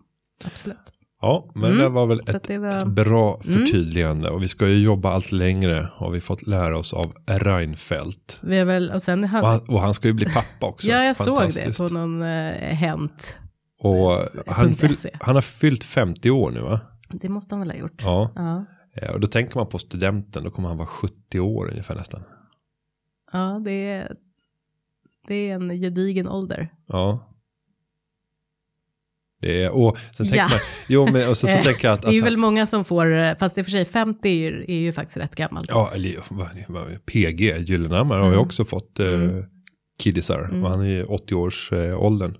[0.44, 0.76] Absolut.
[1.22, 1.78] Ja, men Mm.
[1.78, 4.30] det var väl ett, var- ett bra förtydligande.
[4.30, 5.88] Och vi ska ju jobba allt längre.
[5.92, 8.38] Har vi fått lära oss av Reinfeldt.
[8.42, 10.88] Vi har väl, och sen har, Och han, och han ska ju bli pappa också.
[10.88, 13.38] Ja, jag såg det på någon eh, Hänt.
[13.82, 15.10] Och han, fyll, se.
[15.20, 16.80] han har fyllt 50 år nu va?
[17.10, 18.02] Det måste han väl ha gjort.
[18.02, 18.32] Ja.
[18.36, 18.64] Ja,
[18.94, 20.44] Eh, Och då tänker man på studenten.
[20.44, 22.22] Då kommer han vara 70 år ungefär nästan.
[23.32, 24.16] ja det, är,
[25.28, 26.68] det är en gedigen ålder.
[26.86, 27.26] Ja.
[29.40, 30.48] Det är, och sen tänker Ja.
[30.50, 30.58] man,
[30.88, 32.84] jo men och så, så tänker jag att, Det är ju att väl många som
[32.84, 35.66] får, eh, fast i och för sig 50 är ju, är ju faktiskt rätt gammalt.
[35.70, 38.40] ja, eller, PG, Gyllenhammar har ju Mm.
[38.46, 39.06] också fått eh,
[40.02, 40.40] kiddisar.
[40.62, 42.36] Och han är ju 80 års eh, åldern.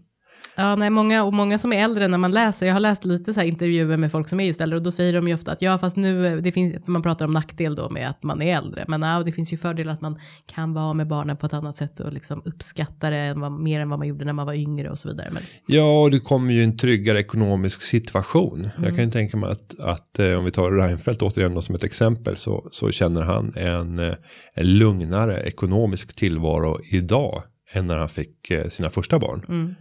[0.61, 3.34] Ja, nej, många, och många som är äldre när man läser, jag har läst lite
[3.34, 5.62] så intervjuer med folk som är just äldre och då säger de ju ofta att
[5.62, 8.84] ja, fast nu, det finns, man pratar om nackdel då med att man är äldre,
[8.88, 11.76] men ja, det finns ju fördel att man kan vara med barnen på ett annat
[11.76, 14.54] sätt och liksom uppskatta det än vad, mer än vad man gjorde när man var
[14.54, 15.28] yngre och så vidare.
[15.32, 18.68] Men, Ja, och det kommer ju en tryggare ekonomisk situation.
[18.76, 18.96] Jag Mm.
[18.96, 21.84] kan ju tänka mig att, att eh, om vi tar Reinfeldt återigen då som ett
[21.84, 24.14] exempel så, så känner han en, eh,
[24.54, 27.42] en lugnare ekonomisk tillvaro idag
[27.72, 29.44] än när han fick eh, sina första barn.
[29.48, 29.74] mm,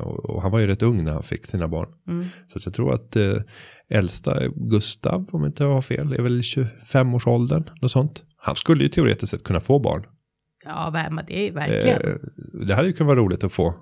[0.00, 1.88] och, och han var ju rätt ung när han fick sina barn.
[2.08, 2.26] mm.
[2.46, 3.36] Så jag tror att eh,
[3.90, 7.70] äldsta Gustav, om inte jag har fel, är väl 25 års åldern.
[7.82, 8.22] Något sånt.
[8.36, 10.04] Han skulle ju teoretiskt sett kunna få barn.
[10.64, 10.90] Ja,
[11.28, 12.00] det är verkligen.
[12.00, 12.16] Eh,
[12.66, 13.74] det hade ju kunnat vara roligt att få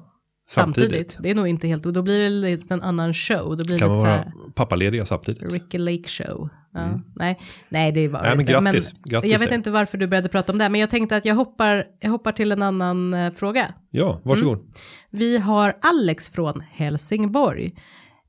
[0.49, 0.91] samtidigt.
[0.91, 1.17] samtidigt.
[1.21, 3.57] Det är nog inte helt, och då blir det en annan show.
[3.57, 5.53] Då blir Kan lite vara här pappalediga samtidigt?
[5.53, 6.49] Ricky Lake show.
[6.73, 7.39] Ja, nej,
[7.69, 8.95] nej, det var Nej, men grattis.
[9.05, 11.35] Grattis jag vet inte varför du började prata om det, men jag tänkte att jag
[11.35, 13.75] hoppar, jag hoppar till en annan eh, fråga.
[13.91, 14.59] Ja, varsågod.
[14.59, 14.71] Mm.
[15.11, 17.75] Vi har Alex från Helsingborg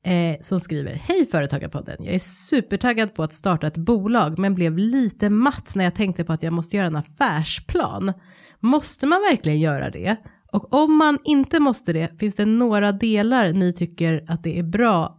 [0.02, 4.78] eh, som skriver Hej Företagarpodden, jag är supertaggad på att starta ett bolag men blev
[4.78, 8.12] lite matt när jag tänkte på att jag måste göra en affärsplan.
[8.60, 10.16] Måste man verkligen göra det?
[10.52, 14.62] Och om man inte måste det, finns det några delar ni tycker att det är
[14.62, 15.18] bra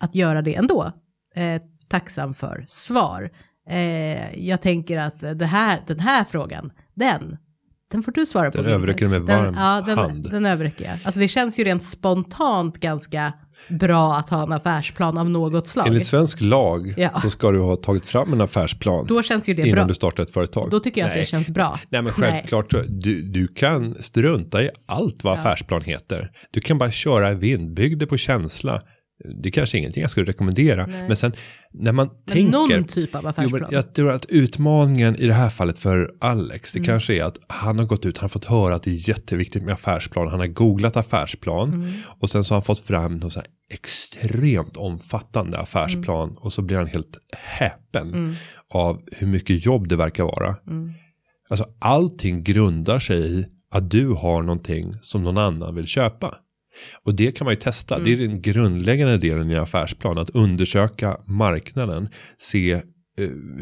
[0.00, 0.92] att göra det ändå?
[1.34, 3.30] Eh, tacksam för svar.
[3.68, 7.36] Eh, jag tänker att det här, den här frågan, den,
[7.90, 8.62] den får du svara på.
[8.62, 10.30] Den överräcker du med Den- varm ja, den, hand.
[10.30, 10.94] Den överräcker jag.
[11.04, 13.32] Alltså det känns ju rent spontant ganska
[13.68, 15.86] bra att ha en affärsplan av något slag.
[15.86, 17.10] Enligt svensk lag Ja.
[17.20, 19.84] så ska du ha tagit fram en affärsplan Då känns ju det innan bra.
[19.84, 20.70] du startar ett företag.
[20.70, 21.20] Då tycker jag att Nej.
[21.24, 21.78] det känns bra.
[21.88, 26.30] Nej men självklart, så- du, du kan strunta i allt vad affärsplan heter.
[26.50, 28.82] Du kan bara köra i vind, bygg det på känsla.
[29.42, 30.86] Det är kanske är ingenting jag skulle rekommendera.
[30.86, 31.32] Men sen
[31.72, 32.52] när man Men tänker.
[32.52, 33.68] någon typ av affärsplan.
[33.70, 36.82] jag tror att utmaningen i det här fallet för Alex, Mm.
[36.82, 39.08] det kanske är att han har gått ut, han har fått höra att det är
[39.08, 41.92] jätteviktigt med affärsplan, han har googlat affärsplan Mm.
[42.06, 46.62] och sen så har han fått fram någon så här extremt omfattande affärsplan och så
[46.62, 48.34] blir han helt häpen Mm.
[48.74, 50.56] av hur mycket jobb det verkar vara.
[51.50, 56.34] Alltså allting grundar sig i att du har någonting som någon annan vill köpa.
[57.04, 57.98] Och det kan man ju testa.
[57.98, 60.18] Det är den grundläggande delen i affärsplan.
[60.18, 62.08] Att undersöka marknaden.
[62.38, 62.82] Se eh,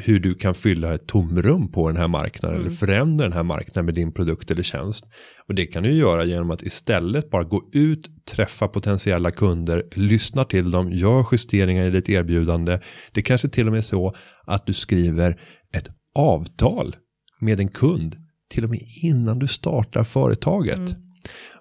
[0.02, 2.60] hur du kan fylla ett tomrum på den här marknaden.
[2.60, 5.04] Eller förändra den här marknaden med din produkt eller tjänst.
[5.48, 10.44] Och det kan du göra genom att istället bara gå ut, träffa potentiella kunder, lyssna
[10.44, 12.80] till dem, gör justeringar i ditt erbjudande.
[13.12, 14.14] Det kanske till och med är så
[14.44, 15.40] att du skriver
[15.72, 16.96] ett avtal
[17.40, 18.16] med en kund
[18.50, 20.96] till och med innan du startar företaget.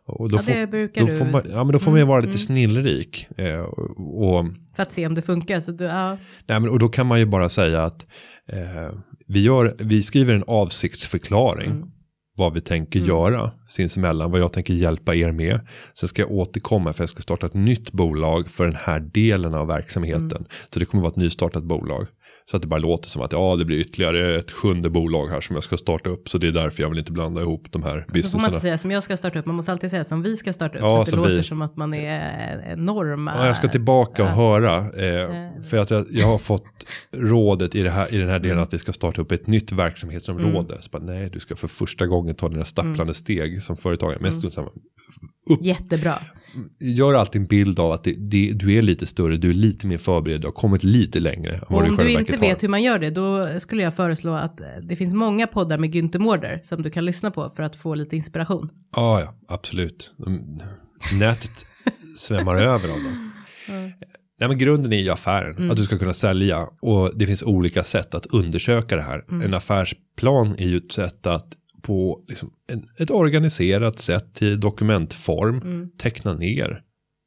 [0.07, 0.45] Och då Mm.
[0.47, 2.09] Ja, det får, brukar då du- får man, ja, men då får man ju Mm,
[2.09, 2.37] vara lite mm.
[2.37, 3.27] snillrik.
[3.37, 4.45] Eh, och, och,
[4.75, 5.59] För att se om det funkar.
[5.59, 6.17] Så du, ja.
[6.47, 8.05] nej, men, och då kan man ju bara säga att
[8.51, 8.91] eh,
[9.27, 11.71] vi, gör, vi skriver en avsiktsförklaring.
[11.71, 11.87] Mm.
[12.37, 15.59] Vad vi tänker göra sinsemellan, vad jag tänker hjälpa er med.
[15.99, 19.53] Sen ska jag återkomma för jag ska starta ett nytt bolag för den här delen
[19.53, 20.23] av verksamheten.
[20.31, 20.45] Mm.
[20.69, 22.07] Så det kommer vara ett nystartat bolag.
[22.51, 25.41] Så att det bara låter som att ja, det blir ytterligare ett sjunde bolag här
[25.41, 26.29] som jag ska starta upp.
[26.29, 28.47] Så det är därför jag vill inte blanda ihop de här Så får man businesserna.
[28.47, 30.77] inte säga som jag ska starta upp, man måste alltid säga som vi ska starta
[30.77, 30.81] upp.
[30.81, 31.43] Ja, så att det låter vi.
[31.43, 33.33] som att man är enorma.
[33.37, 34.77] Ja, jag ska tillbaka och höra.
[34.77, 35.29] Eh,
[35.69, 38.73] för att jag, jag har fått rådet i, det här, i den här delen att
[38.73, 40.77] vi ska starta upp ett nytt verksamhetsområde.
[40.81, 44.17] Så bara, nej, du ska för första gången ta dina stapplande steg som företagare.
[44.21, 44.69] Men strunt samma.
[45.61, 46.13] Jättebra.
[46.79, 49.87] Gör alltid en bild av att det, det, du är lite större, du är lite
[49.87, 52.47] mer förberedd, du har kommit lite längre än vad du om du själva inte har.
[52.47, 55.77] vet hur man gör det, då skulle jag föreslå att eh, det finns många poddar
[55.77, 58.69] med Günther Mårder som du kan lyssna på för att få lite inspiration.
[58.95, 60.11] Ja, ja, absolut.
[60.17, 60.61] De,
[61.19, 61.65] nätet
[62.17, 63.31] svämmar över av dem.
[64.39, 67.83] Nej, men grunden är ju affären, att du ska kunna sälja och det finns olika
[67.83, 69.43] sätt att undersöka det här.
[69.43, 71.47] En affärsplan är ju ett sätt att
[71.81, 76.81] på liksom en, ett organiserat sätt till dokumentform teckna ner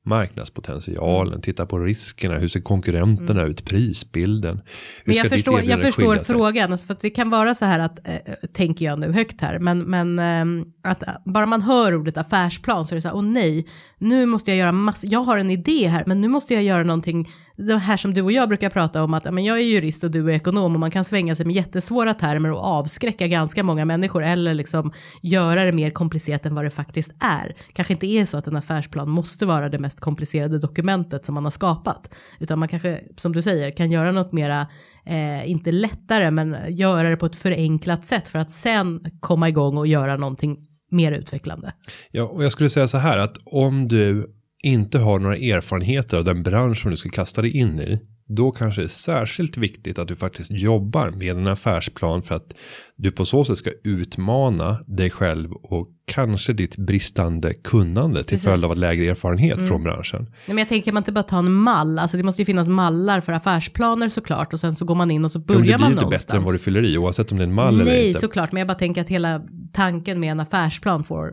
[0.09, 4.61] marknadspotentialen, titta på riskerna, hur ser konkurrenterna ut, prisbilden.
[5.05, 8.09] Hur Men jag förstår, jag förstår frågan, alltså för det kan vara så här att,
[8.09, 8.15] eh,
[8.53, 12.95] tänker jag nu högt här, men, men eh, att bara man hör ordet affärsplan så
[12.95, 13.67] är det så här, åh nej,
[13.99, 16.85] nu måste jag göra massor, jag har en idé här, men nu måste jag göra
[16.85, 17.29] någonting,
[17.59, 20.11] det här som du och jag brukar prata om, att men jag är jurist och
[20.11, 23.85] du är ekonom och man kan svänga sig med jättesvåra termer och avskräcka ganska många
[23.85, 24.93] människor, eller liksom
[25.23, 27.57] göra det mer komplicerat än vad det faktiskt är.
[27.73, 31.45] Kanske inte är så att en affärsplan måste vara det mest komplicerade dokumentet som man
[31.45, 34.67] har skapat, utan man kanske, som du säger, kan göra något mera
[35.07, 39.77] eh, inte lättare, men göra det på ett förenklat sätt för att sen komma igång
[39.77, 40.57] och göra någonting
[40.91, 41.73] mer utvecklande.
[42.11, 46.25] Ja, och jag skulle säga så här att om du inte har några erfarenheter av
[46.25, 48.01] den bransch som du ska kasta dig in i.
[48.31, 52.55] då kanske det är särskilt viktigt att du faktiskt jobbar med en affärsplan för att
[52.97, 58.45] du på så sätt ska utmana dig själv och kanske ditt bristande kunnande till Precis.
[58.49, 60.23] följd av att lägre erfarenhet från branschen.
[60.23, 62.69] Nej, men jag tänker man inte bara ta en mall, alltså det måste ju finnas
[62.69, 65.61] mallar för affärsplaner såklart och sen så går man in och så Jo, men börjar
[65.63, 66.27] det blir man inte någonstans.
[66.27, 68.21] bättre än vad du fyller i oavsett om det är en mall eller Nej, inte.
[68.21, 69.43] såklart, men jag bara tänker att hela
[69.73, 71.33] tanken med en affärsplan får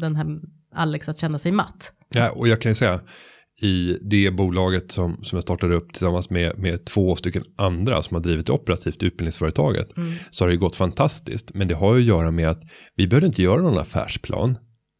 [0.00, 0.38] den här
[0.72, 1.92] Alex att känna sig matt.
[2.14, 3.00] Ja, och jag kan ju säga
[3.62, 8.14] i det bolaget som, som jag startade upp tillsammans med, med två stycken andra som
[8.14, 9.88] har drivit det operativt utbildningsföretaget
[10.30, 11.54] så har det ju gått fantastiskt.
[11.54, 12.62] Men det har ju att göra med att
[12.96, 14.58] vi behövde inte göra någon affärsplan.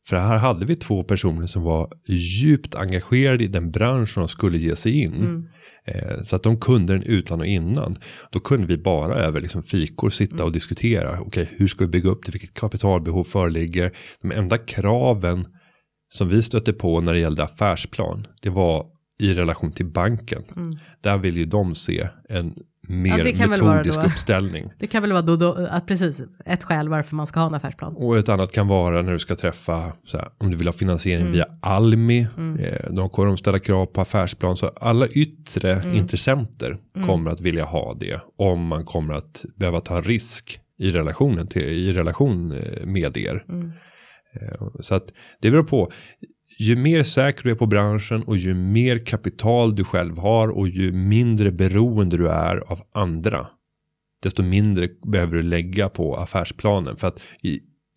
[0.09, 4.29] För här hade vi två personer som var djupt engagerade i den bransch som de
[4.29, 5.49] skulle ge sig in.
[5.85, 7.99] Eh, så att de kunde den utan och innan.
[8.31, 11.21] Då kunde vi bara över liksom fikor sitta och diskutera.
[11.21, 12.33] Okej, hur ska vi bygga upp det?
[12.33, 13.93] Vilket kapitalbehov föreligger?
[14.23, 15.47] De enda kraven
[16.13, 18.27] som vi stötte på när det gällde affärsplan.
[18.43, 18.87] Det var
[19.19, 20.43] i relation till banken.
[21.01, 22.55] Där vill ju de se en
[22.89, 24.71] mer Ja, det kan väl vara metodisk uppställning.
[24.79, 27.55] Det kan väl vara då, då att precis ett skäl varför man ska ha en
[27.55, 27.95] affärsplan.
[27.97, 29.77] Och ett annat kan vara när du ska träffa,
[30.13, 31.33] här, om du vill ha finansiering Mm.
[31.33, 32.21] via Almi.
[32.61, 34.57] Eh, de kommer de ställa krav på affärsplan.
[34.57, 35.95] Så alla yttre Mm.
[35.95, 38.21] intressenter kommer att vilja ha det.
[38.39, 43.45] Om man kommer att behöva ta risk i relationen till, i relation eh, med er.
[44.35, 44.53] Mm.
[44.53, 45.91] Eh, Så att det beror på.
[46.59, 50.69] Ju mer säker du är på branschen och ju mer kapital du själv har och
[50.69, 53.47] ju mindre beroende du är av andra.
[54.23, 56.97] Desto mindre behöver du lägga på affärsplanen.
[56.97, 57.55] För att i,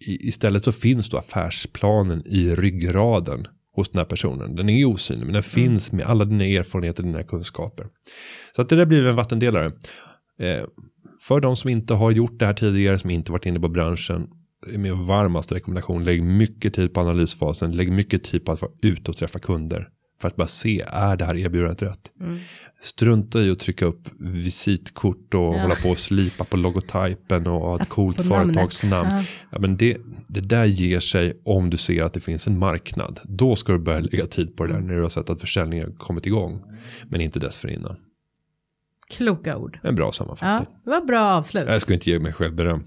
[0.08, 4.56] i, istället så finns då affärsplanen i ryggraden hos den här personen.
[4.56, 7.86] Den är osynlig men den finns med alla dina erfarenheter, dina kunskaper.
[8.56, 9.66] Så att det där blir en vattendelare.
[10.40, 10.64] Eh,
[11.28, 14.28] för de som inte har gjort det här tidigare, som inte varit inne på branschen,
[14.74, 16.04] är min varmaste rekommendation.
[16.04, 19.90] Lägg mycket tid på analysfasen, lägg mycket tid på att vara ute och träffa kunder.
[20.22, 22.12] För att bara se, är det här erbjudandet rätt?
[22.82, 27.82] Strunta i att trycka upp visitkort och hålla på och slipa på logotypen och ha
[27.82, 28.56] ett coolt på namnet.
[28.56, 29.10] företagsnamn.
[29.12, 29.24] Ja.
[29.52, 29.98] Ja, men det,
[30.28, 33.20] det där ger sig om du ser att det finns en marknad.
[33.24, 35.86] Då ska du börja lägga tid på det där när du har sett att försäljningen
[35.90, 36.62] har kommit igång.
[37.10, 37.96] Men inte dessförinnan.
[39.10, 39.80] Kloka ord.
[39.84, 40.78] En bra Ja, sammanfattning.
[40.84, 41.64] det var bra avslut.
[41.68, 42.84] Jag ska inte ge mig själv beröm.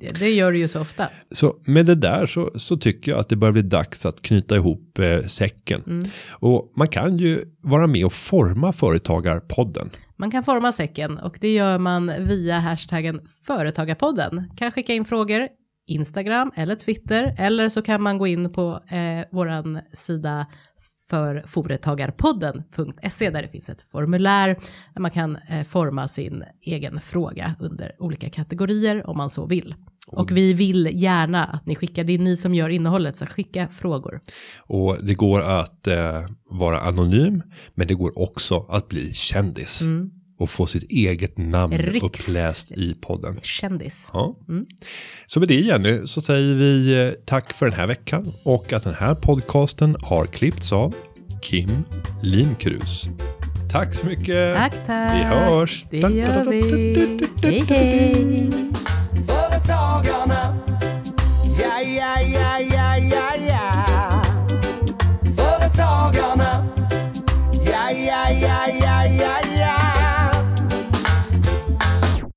[0.00, 1.08] Det, det gör du ju så ofta.
[1.30, 4.56] Så med det där så, så tycker jag att det börjar bli dags att knyta
[4.56, 6.02] ihop eh, säcken.
[6.30, 9.90] Och man kan ju vara med och forma företagarpodden.
[10.16, 14.50] Man kan forma säcken och det gör man via hashtaggen Företagarpodden.
[14.56, 15.48] Kan skicka in frågor,
[15.86, 20.46] Instagram eller Twitter eller så kan man gå in på eh, våran sida
[21.10, 24.48] för företagarpodden.se där det finns ett formulär
[24.94, 29.74] där man kan eh, forma sin egen fråga under olika kategorier om man så vill.
[30.12, 33.68] Och vi vill gärna att ni skickar, det är ni som gör innehållet, så skicka
[33.68, 34.20] frågor.
[34.58, 37.42] Och det går att eh, vara anonym.
[37.74, 39.82] Men det går också att bli kändis.
[40.40, 43.40] Och få sitt eget namn Riks- uppläst i podden.
[43.42, 44.10] Kändis.
[44.12, 44.36] Ja.
[45.26, 48.84] Så med det Jenny så säger vi eh, tack för den här veckan och att
[48.84, 50.94] den här podcasten har klippts av
[51.42, 51.84] Kim
[52.22, 53.04] Linkrus.
[53.72, 54.56] Tack så mycket.
[54.56, 55.14] Tack, tack.
[55.14, 55.84] Vi hörs.
[55.90, 56.62] Det gör vi.
[57.42, 58.50] Hej, hej.
[59.26, 60.58] Företagarna.
[61.60, 63.99] Ja, ja, ja,